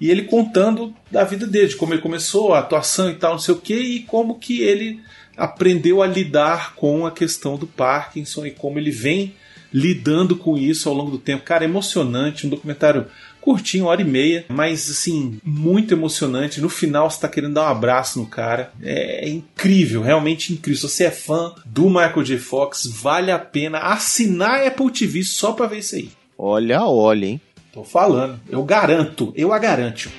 e 0.00 0.10
ele 0.10 0.24
contando 0.24 0.94
da 1.10 1.24
vida 1.24 1.46
dele, 1.46 1.68
de 1.68 1.76
como 1.76 1.94
ele 1.94 2.02
começou, 2.02 2.54
a 2.54 2.58
atuação 2.58 3.10
e 3.10 3.14
tal, 3.14 3.32
não 3.32 3.38
sei 3.38 3.54
o 3.54 3.60
que, 3.60 3.74
e 3.74 4.00
como 4.00 4.38
que 4.38 4.60
ele 4.60 5.00
aprendeu 5.36 6.02
a 6.02 6.06
lidar 6.06 6.74
com 6.74 7.06
a 7.06 7.10
questão 7.10 7.56
do 7.56 7.66
Parkinson 7.66 8.46
e 8.46 8.50
como 8.50 8.78
ele 8.78 8.90
vem 8.90 9.34
lidando 9.72 10.36
com 10.36 10.56
isso 10.56 10.88
ao 10.88 10.94
longo 10.94 11.10
do 11.10 11.18
tempo. 11.18 11.44
Cara, 11.44 11.64
é 11.64 11.68
emocionante, 11.68 12.46
um 12.46 12.50
documentário 12.50 13.06
curtinho, 13.46 13.86
hora 13.86 14.02
e 14.02 14.04
meia, 14.04 14.44
mas 14.48 14.90
assim, 14.90 15.38
muito 15.44 15.94
emocionante. 15.94 16.60
No 16.60 16.68
final 16.68 17.08
você 17.08 17.20
tá 17.20 17.28
querendo 17.28 17.54
dar 17.54 17.62
um 17.62 17.70
abraço 17.70 18.18
no 18.18 18.26
cara. 18.26 18.72
É 18.82 19.28
incrível, 19.28 20.02
realmente 20.02 20.52
incrível. 20.52 20.80
Se 20.80 20.88
você 20.88 21.04
é 21.04 21.10
fã 21.12 21.54
do 21.64 21.88
Michael 21.88 22.24
J. 22.24 22.38
Fox, 22.38 22.86
vale 22.86 23.30
a 23.30 23.38
pena 23.38 23.78
assinar 23.78 24.62
a 24.62 24.66
Apple 24.66 24.90
TV 24.90 25.22
só 25.22 25.52
pra 25.52 25.68
ver 25.68 25.78
isso 25.78 25.94
aí. 25.94 26.10
Olha, 26.36 26.84
olha, 26.84 27.26
hein? 27.26 27.40
Tô 27.72 27.84
falando, 27.84 28.40
eu 28.48 28.64
garanto, 28.64 29.32
eu 29.36 29.52
a 29.52 29.58
garanto. 29.60 30.10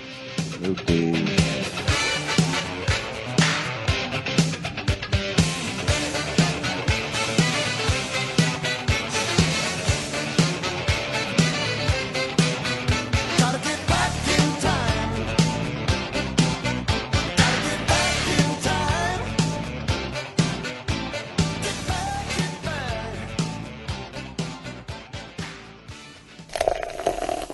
Meu 0.61 0.73
Deus. 0.73 1.46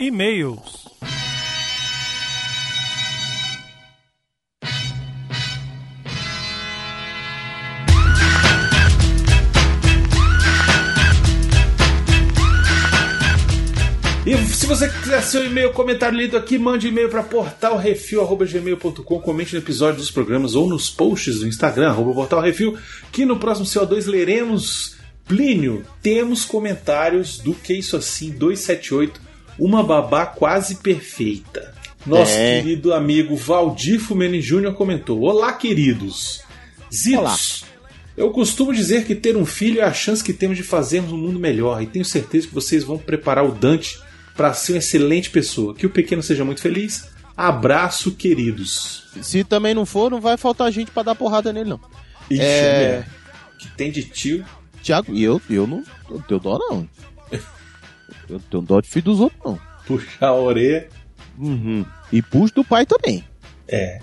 E-mails. 0.04 0.84
E 14.26 14.38
se 14.48 14.66
você 14.66 14.90
quiser 14.90 15.22
seu 15.24 15.46
e-mail, 15.46 15.72
comentário 15.72 16.18
lido 16.18 16.36
aqui, 16.36 16.58
mande 16.58 16.90
e-mail 16.90 17.08
para 17.08 17.24
portalrefil.gmail.com, 17.24 19.20
comente 19.22 19.54
no 19.54 19.60
episódio 19.62 20.00
dos 20.00 20.12
programas 20.12 20.54
ou 20.54 20.68
nos 20.68 20.90
posts 20.90 21.40
do 21.40 21.48
Instagram, 21.48 21.92
arroba 21.92 22.14
portalrefil, 22.14 22.78
que 23.10 23.26
no 23.26 23.40
próximo 23.40 23.66
CO2 23.66 24.06
leremos. 24.06 24.98
Plínio, 25.26 25.86
temos 26.02 26.44
comentários 26.44 27.38
do 27.38 27.54
Que 27.54 27.74
Isso 27.76 27.96
Assim 27.96 28.32
278, 28.32 29.22
uma 29.58 29.84
babá 29.84 30.26
quase 30.26 30.76
perfeita. 30.76 31.74
Nosso 32.06 32.34
É. 32.34 32.62
querido 32.62 32.94
amigo 32.94 33.36
Valdir 33.36 34.00
Fumeni 34.00 34.42
Júnior 34.42 34.74
comentou: 34.74 35.22
Olá, 35.22 35.54
queridos. 35.54 36.42
Zitos. 36.94 37.66
Eu 38.16 38.30
costumo 38.32 38.72
dizer 38.74 39.06
que 39.06 39.16
ter 39.16 39.36
um 39.36 39.46
filho 39.46 39.80
é 39.82 39.84
a 39.84 39.94
chance 39.94 40.24
que 40.24 40.34
temos 40.34 40.56
de 40.58 40.64
fazermos 40.64 41.12
um 41.12 41.18
mundo 41.18 41.40
melhor 41.40 41.82
e 41.82 41.88
tenho 41.88 42.06
certeza 42.06 42.48
que 42.48 42.54
vocês 42.54 42.84
vão 42.84 42.98
preparar 42.98 43.44
o 43.44 43.52
Dante 43.52 44.00
para 44.36 44.54
ser 44.54 44.74
uma 44.74 44.78
excelente 44.80 45.30
pessoa. 45.32 45.74
Que 45.74 45.86
o 45.88 45.90
pequeno 45.90 46.22
seja 46.22 46.46
muito 46.46 46.62
feliz. 46.62 47.08
Abraço, 47.36 48.12
queridos. 48.12 49.06
Se 49.22 49.44
também 49.44 49.74
não 49.74 49.86
for, 49.86 50.12
não 50.12 50.22
vai 50.22 50.38
faltar 50.38 50.72
gente 50.72 50.92
pra 50.92 51.02
dar 51.02 51.16
porrada 51.16 51.52
nele, 51.52 51.70
não. 51.72 51.80
Ixi, 52.30 52.42
É. 52.44 52.76
mulher, 52.78 53.10
que 53.58 53.68
tem 53.72 53.92
de 53.92 54.04
tio. 54.04 54.46
Tiago, 54.84 55.12
e 55.16 55.24
eu, 55.24 55.42
eu 55.50 55.66
não 55.66 55.84
eu 56.30 56.40
dó, 56.40 56.60
não. 56.60 56.88
Eu 58.34 58.40
não 58.40 58.46
tenho 58.50 58.64
dó 58.64 58.82
de 58.82 58.90
filho 58.90 59.06
dos 59.06 59.20
outros, 59.20 59.42
não. 59.44 59.60
Puxar 59.86 60.28
a 60.28 60.36
orelha. 60.36 60.88
Uhum. 61.38 61.86
E 62.12 62.22
puxo 62.22 62.56
do 62.56 62.64
pai 62.64 62.86
também. 62.86 63.24
É. 63.68 64.00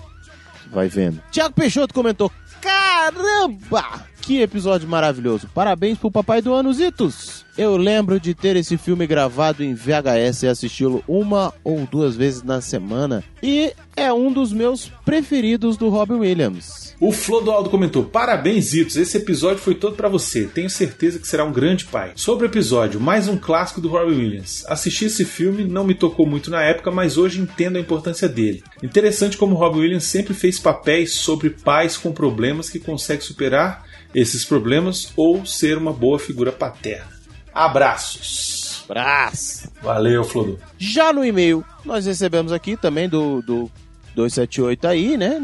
Vai 0.71 0.87
vendo. 0.87 1.21
Tiago 1.31 1.53
Peixoto 1.53 1.93
comentou: 1.93 2.31
Caramba! 2.61 4.05
Que 4.21 4.39
episódio 4.41 4.87
maravilhoso. 4.87 5.49
Parabéns 5.53 5.97
pro 5.97 6.11
papai 6.11 6.41
do 6.41 6.53
ano, 6.53 6.71
Zitos. 6.71 7.43
Eu 7.57 7.75
lembro 7.75 8.19
de 8.19 8.35
ter 8.35 8.55
esse 8.55 8.77
filme 8.77 9.07
gravado 9.07 9.63
em 9.63 9.73
VHS 9.73 10.43
e 10.43 10.47
assisti-lo 10.47 11.03
uma 11.07 11.51
ou 11.63 11.87
duas 11.87 12.15
vezes 12.15 12.43
na 12.43 12.61
semana. 12.61 13.23
E 13.41 13.73
é 13.95 14.13
um 14.13 14.31
dos 14.31 14.53
meus 14.53 14.91
preferidos 15.03 15.75
do 15.75 15.89
Robin 15.89 16.19
Williams. 16.19 16.90
O 17.01 17.11
Flodoaldo 17.11 17.71
comentou: 17.71 18.03
Parabéns, 18.03 18.65
Zitos. 18.65 18.95
Esse 18.95 19.17
episódio 19.17 19.57
foi 19.57 19.73
todo 19.73 19.95
pra 19.95 20.07
você. 20.07 20.45
Tenho 20.45 20.69
certeza 20.69 21.17
que 21.17 21.27
será 21.27 21.43
um 21.43 21.51
grande 21.51 21.85
pai. 21.85 22.11
Sobre 22.15 22.45
o 22.45 22.49
episódio, 22.49 23.01
mais 23.01 23.27
um 23.27 23.35
clássico 23.35 23.81
do 23.81 23.89
Robin 23.89 24.15
Williams. 24.15 24.63
Assisti 24.67 25.05
esse 25.05 25.25
filme, 25.25 25.63
não 25.63 25.83
me 25.83 25.95
tocou 25.95 26.27
muito 26.27 26.51
na 26.51 26.61
época, 26.61 26.91
mas 26.91 27.17
hoje 27.17 27.41
entendo 27.41 27.77
a 27.77 27.79
importância 27.79 28.29
dele. 28.29 28.63
Interessante 28.83 29.35
como 29.35 29.55
Robin 29.55 29.79
Williams 29.79 30.03
sempre 30.03 30.35
fez 30.35 30.59
papéis 30.59 31.15
sobre 31.15 31.49
pais 31.49 31.97
com 31.97 32.11
problemas 32.11 32.69
que 32.69 32.77
conseguem 32.77 33.25
superar 33.25 33.83
esses 34.13 34.45
problemas 34.45 35.11
ou 35.17 35.43
ser 35.43 35.79
uma 35.79 35.91
boa 35.91 36.19
figura 36.19 36.51
paterna. 36.51 37.09
Abraços. 37.51 38.85
Brás! 38.87 39.67
Valeu, 39.81 40.23
Flodô. 40.23 40.59
Já 40.77 41.11
no 41.11 41.25
e-mail, 41.25 41.65
nós 41.83 42.05
recebemos 42.05 42.51
aqui 42.51 42.77
também 42.77 43.09
do, 43.09 43.41
do 43.41 43.71
278 44.15 44.87
aí, 44.87 45.17
né? 45.17 45.39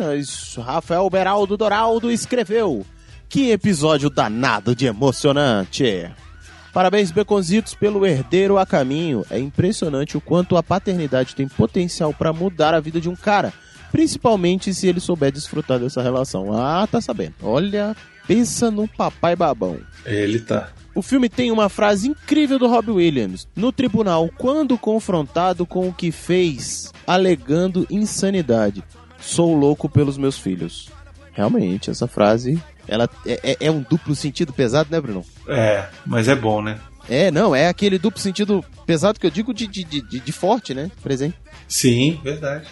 Rafael 0.63 1.09
Beraldo 1.09 1.57
Doraldo 1.57 2.11
escreveu. 2.11 2.85
Que 3.29 3.51
episódio 3.51 4.09
danado 4.09 4.75
de 4.75 4.85
emocionante! 4.85 6.09
Parabéns, 6.73 7.11
Beconzitos, 7.11 7.73
pelo 7.73 8.05
herdeiro 8.05 8.57
a 8.57 8.65
caminho. 8.65 9.25
É 9.31 9.39
impressionante 9.39 10.15
o 10.15 10.21
quanto 10.21 10.55
a 10.55 10.61
paternidade 10.61 11.35
tem 11.35 11.47
potencial 11.47 12.13
para 12.13 12.31
mudar 12.31 12.73
a 12.73 12.79
vida 12.79 13.01
de 13.01 13.09
um 13.09 13.15
cara. 13.15 13.51
Principalmente 13.91 14.73
se 14.73 14.87
ele 14.87 14.99
souber 14.99 15.31
desfrutar 15.31 15.79
dessa 15.79 16.03
relação. 16.03 16.53
Ah, 16.53 16.87
tá 16.89 17.01
sabendo. 17.01 17.33
Olha, 17.41 17.95
pensa 18.27 18.69
no 18.69 18.87
papai 18.87 19.35
babão. 19.35 19.79
Ele 20.05 20.39
tá. 20.39 20.69
O 20.97 21.01
filme 21.03 21.29
tem 21.29 21.51
uma 21.51 21.69
frase 21.69 22.07
incrível 22.07 22.57
do 22.57 22.67
Robbie 22.67 22.89
Williams. 22.91 23.47
No 23.55 23.71
tribunal, 23.71 24.27
quando 24.35 24.77
confrontado 24.79 25.63
com 25.63 25.87
o 25.87 25.93
que 25.93 26.11
fez, 26.11 26.91
alegando 27.05 27.85
insanidade. 27.87 28.83
Sou 29.19 29.53
louco 29.55 29.87
pelos 29.87 30.17
meus 30.17 30.39
filhos. 30.39 30.89
Realmente, 31.33 31.91
essa 31.91 32.07
frase, 32.07 32.59
ela 32.87 33.07
é, 33.27 33.51
é- 33.51 33.57
é 33.67 33.71
um 33.71 33.81
duplo 33.87 34.15
sentido 34.15 34.51
pesado, 34.51 34.89
né, 34.91 34.99
Bruno? 34.99 35.23
É, 35.47 35.85
mas 36.03 36.27
é 36.27 36.33
bom, 36.35 36.63
né? 36.63 36.79
É, 37.07 37.29
não, 37.29 37.55
é 37.55 37.67
aquele 37.67 37.99
duplo 37.99 38.19
sentido 38.19 38.65
pesado 38.87 39.19
que 39.19 39.27
eu 39.27 39.31
digo 39.31 39.53
de, 39.53 39.67
de, 39.67 39.83
de, 39.83 40.01
de- 40.01 40.19
de 40.19 40.31
forte, 40.31 40.73
né? 40.73 40.89
Presente. 41.03 41.35
Sim, 41.67 42.19
verdade. 42.23 42.65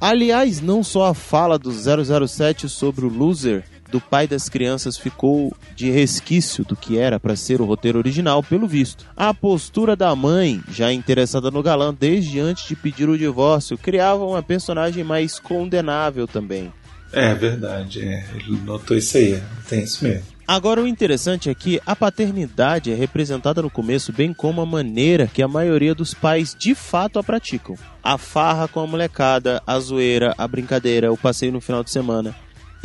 Aliás, 0.00 0.62
não 0.62 0.82
só 0.82 1.06
a 1.08 1.14
fala 1.14 1.58
do 1.58 1.70
007 1.70 2.70
sobre 2.70 3.04
o 3.04 3.08
loser 3.10 3.64
do 3.90 4.00
pai 4.00 4.26
das 4.26 4.48
crianças 4.48 4.96
ficou 4.96 5.54
de 5.74 5.90
resquício 5.90 6.64
do 6.64 6.76
que 6.76 6.98
era 6.98 7.18
para 7.20 7.36
ser 7.36 7.60
o 7.60 7.64
roteiro 7.64 7.98
original, 7.98 8.42
pelo 8.42 8.66
visto. 8.66 9.04
A 9.16 9.32
postura 9.32 9.96
da 9.96 10.14
mãe, 10.14 10.62
já 10.70 10.92
interessada 10.92 11.50
no 11.50 11.62
galã 11.62 11.94
desde 11.98 12.40
antes 12.40 12.68
de 12.68 12.76
pedir 12.76 13.08
o 13.08 13.18
divórcio, 13.18 13.78
criava 13.78 14.24
uma 14.24 14.42
personagem 14.42 15.04
mais 15.04 15.38
condenável 15.38 16.26
também. 16.26 16.72
É 17.12 17.34
verdade, 17.34 18.02
é. 18.02 18.26
ele 18.34 18.60
notou 18.64 18.96
isso 18.96 19.16
aí, 19.16 19.40
tem 19.68 19.84
isso 19.84 20.04
mesmo. 20.04 20.36
Agora, 20.46 20.80
o 20.80 20.86
interessante 20.86 21.50
é 21.50 21.54
que 21.54 21.80
a 21.84 21.96
paternidade 21.96 22.92
é 22.92 22.94
representada 22.94 23.60
no 23.60 23.68
começo 23.68 24.12
bem 24.12 24.32
como 24.32 24.60
a 24.60 24.66
maneira 24.66 25.26
que 25.26 25.42
a 25.42 25.48
maioria 25.48 25.92
dos 25.92 26.14
pais 26.14 26.54
de 26.56 26.72
fato 26.72 27.18
a 27.18 27.22
praticam. 27.22 27.74
A 28.00 28.16
farra 28.16 28.68
com 28.68 28.78
a 28.78 28.86
molecada, 28.86 29.60
a 29.66 29.76
zoeira, 29.80 30.34
a 30.38 30.46
brincadeira, 30.46 31.12
o 31.12 31.16
passeio 31.16 31.50
no 31.50 31.60
final 31.60 31.82
de 31.82 31.90
semana. 31.90 32.32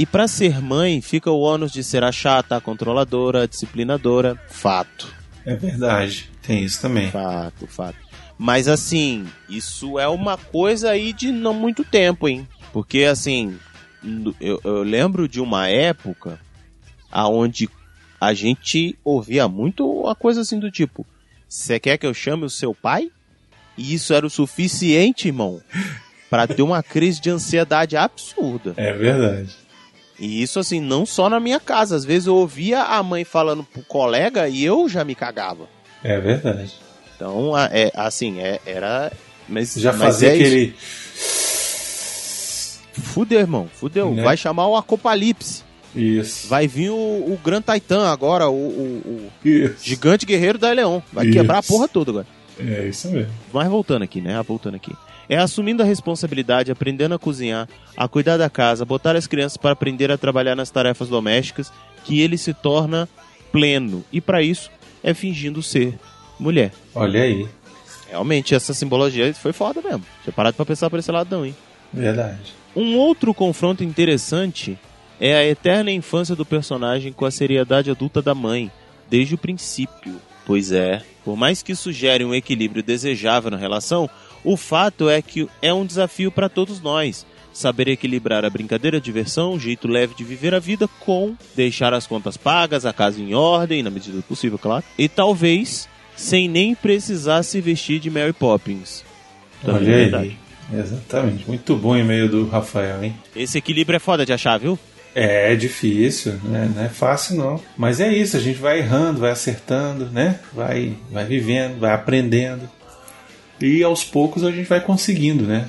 E 0.02 0.06
para 0.08 0.28
ser 0.28 0.60
mãe, 0.60 1.00
fica 1.00 1.30
o 1.30 1.42
ônus 1.42 1.72
de 1.72 1.84
ser 1.84 2.04
a 2.04 2.12
chata, 2.12 2.56
a 2.56 2.60
controladora, 2.60 3.44
a 3.44 3.46
disciplinadora. 3.46 4.36
Fato. 4.48 5.14
É 5.46 5.56
verdade, 5.56 6.28
tem 6.42 6.64
isso 6.64 6.82
também. 6.82 7.12
Fato, 7.12 7.68
fato. 7.68 8.00
Mas 8.36 8.68
assim, 8.68 9.28
isso 9.48 10.00
é 10.00 10.08
uma 10.08 10.38
coisa 10.38 10.90
aí 10.90 11.14
de 11.14 11.32
não 11.32 11.54
muito 11.54 11.84
tempo, 11.84 12.28
hein? 12.28 12.48
Porque 12.74 13.04
assim, 13.04 13.60
eu, 14.40 14.60
eu 14.64 14.82
lembro 14.82 15.28
de 15.28 15.40
uma 15.40 15.68
época 15.68 16.40
aonde 17.12 17.70
a 18.20 18.34
gente 18.34 18.98
ouvia 19.04 19.48
muito 19.48 20.08
a 20.08 20.16
coisa 20.16 20.42
assim 20.42 20.58
do 20.58 20.72
tipo: 20.72 21.06
você 21.48 21.80
quer 21.80 22.00
que 22.00 22.08
eu 22.08 22.14
chame 22.16 22.44
o 22.44 22.50
seu 22.50 22.74
pai? 22.74 23.12
E 23.78 23.94
isso 23.94 24.16
era 24.16 24.26
o 24.26 24.32
suficiente, 24.32 25.28
irmão, 25.28 25.62
para 26.28 26.48
ter 26.48 26.64
uma 26.64 26.82
crise 26.82 27.22
de 27.22 27.30
ansiedade 27.30 27.96
absurda. 27.96 28.74
É 28.78 28.94
verdade. 28.94 29.62
E 30.22 30.42
isso 30.44 30.60
assim, 30.60 30.80
não 30.80 31.04
só 31.06 31.28
na 31.30 31.40
minha 31.40 31.60
casa, 31.60 31.96
às 31.96 32.06
vezes 32.06 32.28
eu 32.28 32.36
ouvia 32.36 32.84
a 32.84 33.02
mãe 33.02 33.24
falando 33.26 33.64
pro 33.64 33.82
colega 33.84 34.48
e 34.48 34.64
eu 34.64 34.88
já 34.88 35.04
me 35.04 35.16
cagava. 35.16 35.68
É 36.04 36.20
verdade. 36.20 36.72
Então, 37.16 37.58
é 37.58 37.92
assim, 37.96 38.40
é, 38.40 38.60
era 38.66 39.12
mas 39.50 39.74
Já 39.74 39.92
mas 39.92 40.02
fazia 40.02 40.30
é 40.30 40.34
aquele. 40.36 40.76
Fudeu, 42.94 43.40
irmão, 43.40 43.70
fudeu. 43.74 44.14
Né? 44.14 44.24
Vai 44.24 44.38
chamar 44.38 44.68
o 44.68 44.76
Apocalipse. 44.76 45.64
Isso. 45.96 46.48
Vai 46.48 46.68
vir 46.68 46.90
o, 46.90 46.96
o 46.96 47.40
Gran 47.44 47.62
Titan 47.62 48.08
agora, 48.10 48.48
o, 48.50 48.54
o- 48.56 49.32
o 49.46 49.72
gigante 49.82 50.26
guerreiro 50.26 50.58
da 50.58 50.72
Leão. 50.72 51.04
Vai 51.12 51.26
Isso. 51.26 51.34
quebrar 51.38 51.58
a 51.60 51.64
porra 51.64 51.88
toda 51.88 52.12
agora. 52.12 52.28
É 52.60 52.86
isso 52.88 53.10
mesmo. 53.10 53.32
Mas 53.52 53.68
voltando 53.68 54.04
aqui, 54.04 54.22
né? 54.22 54.42
Voltando 54.48 54.76
aqui. 54.76 54.94
É 55.32 55.38
assumindo 55.38 55.82
a 55.82 55.86
responsabilidade, 55.86 56.74
aprendendo 56.74 57.16
a 57.16 57.18
cozinhar, 57.18 57.66
a 57.96 58.06
cuidar 58.06 58.36
da 58.36 58.50
casa, 58.50 58.84
botar 58.84 59.16
as 59.16 59.28
crianças 59.28 59.56
para 59.56 59.72
aprender 59.72 60.12
a 60.12 60.18
trabalhar 60.18 60.58
nas 60.58 60.70
tarefas 60.70 61.08
domésticas, 61.08 61.72
que 62.04 62.20
ele 62.20 62.38
se 62.38 62.54
torna 62.54 63.08
pleno. 63.50 64.04
E 64.12 64.20
para 64.20 64.42
isso 64.44 64.70
é 65.02 65.14
fingindo 65.14 65.64
ser 65.64 65.98
mulher. 66.38 66.74
Olha 66.94 67.24
aí. 67.24 67.48
Realmente, 68.10 68.54
essa 68.54 68.74
simbologia 68.74 69.34
foi 69.34 69.54
foda 69.54 69.82
mesmo. 69.82 70.04
Tinha 70.22 70.34
parado 70.34 70.58
pra 70.58 70.66
pensar 70.66 70.90
por 70.90 71.00
esse 71.00 71.10
lado 71.10 71.34
não, 71.34 71.46
hein? 71.46 71.56
Verdade. 71.94 72.54
Um 72.76 72.98
outro 72.98 73.34
confronto 73.34 73.86
interessante 73.86 74.78
é 75.18 75.34
a 75.34 75.46
eterna 75.48 75.92
infância 75.92 76.36
do 76.36 76.46
personagem 76.46 77.14
com 77.14 77.24
a 77.24 77.32
seriedade 77.32 77.90
adulta 77.90 78.22
da 78.22 78.36
mãe, 78.36 78.70
desde 79.10 79.36
o 79.36 79.38
princípio. 79.38 80.20
Pois 80.46 80.74
é, 80.74 81.02
por 81.24 81.38
mais 81.38 81.64
que 81.64 81.74
sugere 81.74 82.26
um 82.26 82.36
equilíbrio 82.36 82.84
desejável 82.84 83.50
na 83.50 83.56
relação, 83.56 84.10
o 84.44 84.58
fato 84.58 85.10
é 85.10 85.22
que 85.22 85.48
é 85.62 85.74
um 85.74 85.86
desafio 85.86 86.32
para 86.32 86.50
todos 86.50 86.82
nós. 86.82 87.26
Saber 87.54 87.90
equilibrar 87.90 88.46
a 88.46 88.50
brincadeira, 88.50 88.98
a 88.98 89.02
diversão, 89.02 89.54
o 89.54 89.60
jeito 89.60 89.88
leve 89.88 90.16
de 90.16 90.24
viver 90.24 90.56
a 90.56 90.60
vida 90.60 90.88
com 91.02 91.36
deixar 91.54 91.94
as 91.94 92.08
contas 92.08 92.38
pagas, 92.38 92.86
a 92.86 92.94
casa 92.94 93.20
em 93.22 93.34
ordem, 93.34 93.84
na 93.84 93.90
medida 93.90 94.16
do 94.16 94.24
possível, 94.24 94.58
claro. 94.58 94.86
E 94.98 95.10
talvez 95.10 95.90
sem 96.16 96.48
nem 96.48 96.74
precisar 96.74 97.44
se 97.44 97.60
vestir 97.60 98.00
de 98.00 98.10
Mary 98.10 98.32
Poppins. 98.32 99.04
Também 99.62 99.82
é 99.82 99.86
Olha 99.86 99.98
verdade. 99.98 100.38
aí. 100.72 100.80
Exatamente. 100.80 101.48
Muito 101.48 101.76
bom 101.76 101.98
e-mail 101.98 102.30
do 102.30 102.48
Rafael, 102.48 103.04
hein? 103.04 103.16
Esse 103.36 103.58
equilíbrio 103.58 103.98
é 103.98 104.00
foda 104.00 104.26
de 104.26 104.32
achar, 104.32 104.58
viu? 104.58 104.80
É 105.14 105.54
difícil, 105.56 106.40
né? 106.44 106.72
Não 106.74 106.84
é 106.84 106.88
fácil 106.88 107.36
não. 107.36 107.62
Mas 107.76 108.00
é 108.00 108.12
isso, 108.14 108.38
a 108.38 108.40
gente 108.40 108.60
vai 108.60 108.80
errando, 108.80 109.20
vai 109.20 109.32
acertando, 109.32 110.06
né? 110.06 110.40
Vai, 110.54 110.94
vai 111.12 111.26
vivendo, 111.26 111.80
vai 111.80 111.94
aprendendo. 111.94 112.70
E 113.62 113.84
aos 113.84 114.04
poucos 114.04 114.44
a 114.44 114.52
gente 114.52 114.68
vai 114.68 114.82
conseguindo, 114.82 115.44
né? 115.46 115.68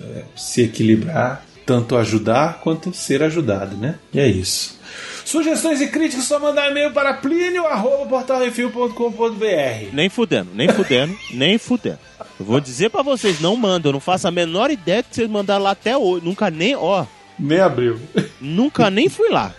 É, 0.00 0.22
se 0.36 0.62
equilibrar, 0.62 1.44
tanto 1.64 1.96
ajudar 1.96 2.60
quanto 2.62 2.92
ser 2.94 3.22
ajudado, 3.22 3.76
né? 3.76 3.96
E 4.12 4.20
é 4.20 4.28
isso. 4.28 4.76
Sugestões 5.24 5.80
e 5.80 5.88
críticas 5.88 6.26
só 6.26 6.38
mandar 6.38 6.70
e-mail 6.70 6.92
para 6.92 7.14
plinio.portalrefil.com.br 7.14 9.88
Nem 9.92 10.08
fudendo, 10.08 10.50
nem 10.54 10.68
fudendo, 10.68 11.16
nem 11.34 11.58
fudendo. 11.58 11.98
Eu 12.38 12.46
vou 12.46 12.60
dizer 12.60 12.90
pra 12.90 13.02
vocês, 13.02 13.40
não 13.40 13.56
mandam, 13.56 13.88
eu 13.90 13.94
não 13.94 14.00
faço 14.00 14.28
a 14.28 14.30
menor 14.30 14.70
ideia 14.70 15.02
que 15.02 15.12
vocês 15.14 15.28
mandaram 15.28 15.64
lá 15.64 15.70
até 15.72 15.96
hoje. 15.96 16.24
Nunca 16.24 16.48
nem, 16.50 16.76
ó, 16.76 17.04
Nem 17.38 17.58
abriu. 17.60 17.98
nunca 18.40 18.88
nem 18.90 19.08
fui 19.08 19.28
lá. 19.30 19.52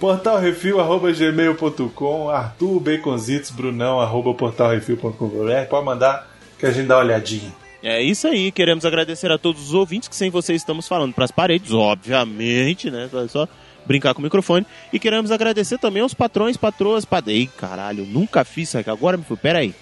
portalrefil.gmail.com 0.00 2.28
Arthur 2.30 2.80
Baconzitos, 2.80 3.50
Brunão, 3.50 4.00
arroba 4.00 4.34
portalrefil.com.br 4.34 5.68
Pode 5.70 5.84
mandar 5.86 6.33
que 6.58 6.66
a 6.66 6.70
gente 6.70 6.86
dá 6.86 6.96
uma 6.96 7.04
olhadinha. 7.04 7.52
É 7.82 8.02
isso 8.02 8.26
aí, 8.26 8.50
queremos 8.50 8.86
agradecer 8.86 9.30
a 9.30 9.36
todos 9.36 9.62
os 9.62 9.74
ouvintes 9.74 10.08
que 10.08 10.16
sem 10.16 10.30
vocês 10.30 10.62
estamos 10.62 10.88
falando 10.88 11.12
pras 11.12 11.30
paredes, 11.30 11.70
obviamente, 11.70 12.90
né? 12.90 13.10
É 13.12 13.28
só 13.28 13.46
brincar 13.84 14.14
com 14.14 14.20
o 14.20 14.22
microfone. 14.22 14.66
E 14.90 14.98
queremos 14.98 15.30
agradecer 15.30 15.78
também 15.78 16.02
aos 16.02 16.14
patrões, 16.14 16.56
patroas. 16.56 17.06
Ei, 17.26 17.46
caralho, 17.46 18.06
nunca 18.06 18.42
fiz 18.42 18.70
isso 18.70 18.78
aqui, 18.78 18.88
agora 18.88 19.16
me 19.16 19.24
fui. 19.24 19.36
Pera 19.36 19.58
aí. 19.58 19.74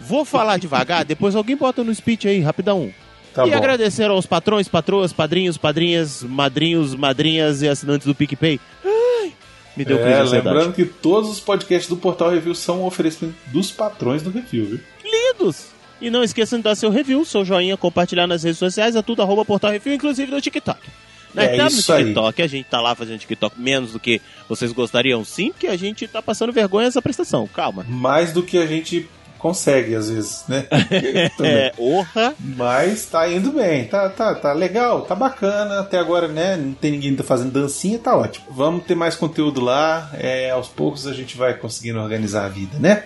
Vou 0.00 0.24
falar 0.24 0.58
devagar, 0.58 1.04
depois 1.04 1.34
alguém 1.34 1.56
bota 1.56 1.82
no 1.82 1.92
speech 1.92 2.28
aí, 2.28 2.40
rapidão. 2.40 2.92
Tá 3.34 3.46
e 3.46 3.50
bom. 3.50 3.56
agradecer 3.56 4.08
aos 4.08 4.26
patrões, 4.26 4.68
patroas, 4.68 5.12
padrinhos, 5.12 5.56
padrinhas, 5.56 6.22
madrinhos, 6.22 6.94
madrinhas 6.94 7.62
e 7.62 7.68
assinantes 7.68 8.06
do 8.06 8.14
PicPay. 8.14 8.60
Ai, 8.84 9.32
me 9.76 9.84
deu 9.84 9.98
É, 9.98 10.22
lembrando 10.22 10.72
que 10.72 10.84
todos 10.84 11.28
os 11.28 11.40
podcasts 11.40 11.88
do 11.88 11.96
Portal 11.96 12.30
Review 12.30 12.54
são 12.54 12.82
um 12.82 12.86
oferecimento 12.86 13.36
dos 13.46 13.72
patrões 13.72 14.22
do 14.22 14.30
Review, 14.30 14.66
viu? 14.66 14.80
Lindos! 15.04 15.77
E 16.00 16.10
não 16.10 16.22
esqueçam 16.22 16.58
de 16.58 16.62
dar 16.64 16.74
seu 16.74 16.90
review, 16.90 17.24
seu 17.24 17.44
joinha, 17.44 17.76
compartilhar 17.76 18.26
nas 18.26 18.42
redes 18.44 18.58
sociais, 18.58 18.94
é 18.94 19.02
tudo 19.02 19.22
arroba 19.22 19.44
Portal 19.44 19.72
Review, 19.72 19.94
inclusive 19.94 20.30
no 20.30 20.40
TikTok. 20.40 20.78
Nós 21.34 21.46
É 21.46 21.50
estamos 21.52 21.78
isso 21.78 21.90
no 21.92 21.98
aí. 21.98 22.04
TikTok, 22.04 22.42
a 22.42 22.46
gente 22.46 22.66
tá 22.66 22.80
lá 22.80 22.94
fazendo 22.94 23.18
TikTok 23.18 23.60
menos 23.60 23.92
do 23.92 24.00
que 24.00 24.20
vocês 24.48 24.72
gostariam 24.72 25.24
sim, 25.24 25.50
porque 25.50 25.66
a 25.66 25.76
gente 25.76 26.06
tá 26.08 26.22
passando 26.22 26.52
vergonha 26.52 26.86
nessa 26.86 27.02
prestação. 27.02 27.46
Calma. 27.48 27.84
Mais 27.88 28.32
do 28.32 28.42
que 28.42 28.56
a 28.58 28.66
gente 28.66 29.08
consegue, 29.38 29.94
às 29.94 30.08
vezes, 30.10 30.44
né? 30.48 30.66
É, 31.40 31.72
orra. 31.78 32.34
Mas 32.40 33.06
tá 33.06 33.28
indo 33.30 33.52
bem, 33.52 33.84
tá, 33.84 34.08
tá, 34.08 34.34
tá 34.34 34.52
legal, 34.52 35.02
tá 35.02 35.14
bacana. 35.14 35.80
Até 35.80 35.98
agora, 35.98 36.26
né? 36.28 36.56
Não 36.56 36.72
tem 36.72 36.92
ninguém 36.92 37.16
fazendo 37.18 37.52
dancinha, 37.52 37.98
tá 37.98 38.16
ótimo. 38.16 38.46
Vamos 38.50 38.84
ter 38.84 38.94
mais 38.94 39.14
conteúdo 39.14 39.60
lá. 39.60 40.10
É, 40.14 40.50
aos 40.50 40.68
poucos 40.68 41.06
a 41.06 41.12
gente 41.12 41.36
vai 41.36 41.54
conseguindo 41.54 41.98
organizar 42.00 42.46
a 42.46 42.48
vida, 42.48 42.78
né? 42.78 43.04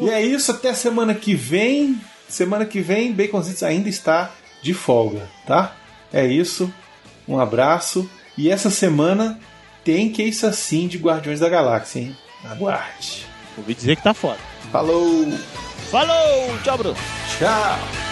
E 0.00 0.08
é 0.10 0.20
isso, 0.20 0.50
até 0.50 0.74
semana 0.74 1.14
que 1.14 1.34
vem. 1.34 1.98
Semana 2.28 2.64
que 2.64 2.80
vem, 2.80 3.12
Baconzitos 3.12 3.62
ainda 3.62 3.88
está 3.88 4.30
de 4.62 4.74
folga, 4.74 5.28
tá? 5.46 5.76
É 6.12 6.26
isso. 6.26 6.72
Um 7.26 7.38
abraço. 7.38 8.08
E 8.36 8.50
essa 8.50 8.70
semana 8.70 9.38
tem 9.84 10.10
Case 10.12 10.44
assim 10.44 10.88
de 10.88 10.98
Guardiões 10.98 11.40
da 11.40 11.48
Galáxia, 11.48 12.00
hein? 12.00 12.16
Aguarde. 12.44 13.26
Ouvi 13.56 13.74
dizer 13.74 13.96
que 13.96 14.02
tá 14.02 14.12
foda. 14.12 14.38
Falou! 14.70 15.26
Falou! 15.90 16.58
Tchau, 16.62 16.78
Bruno! 16.78 16.96
Tchau! 17.38 18.05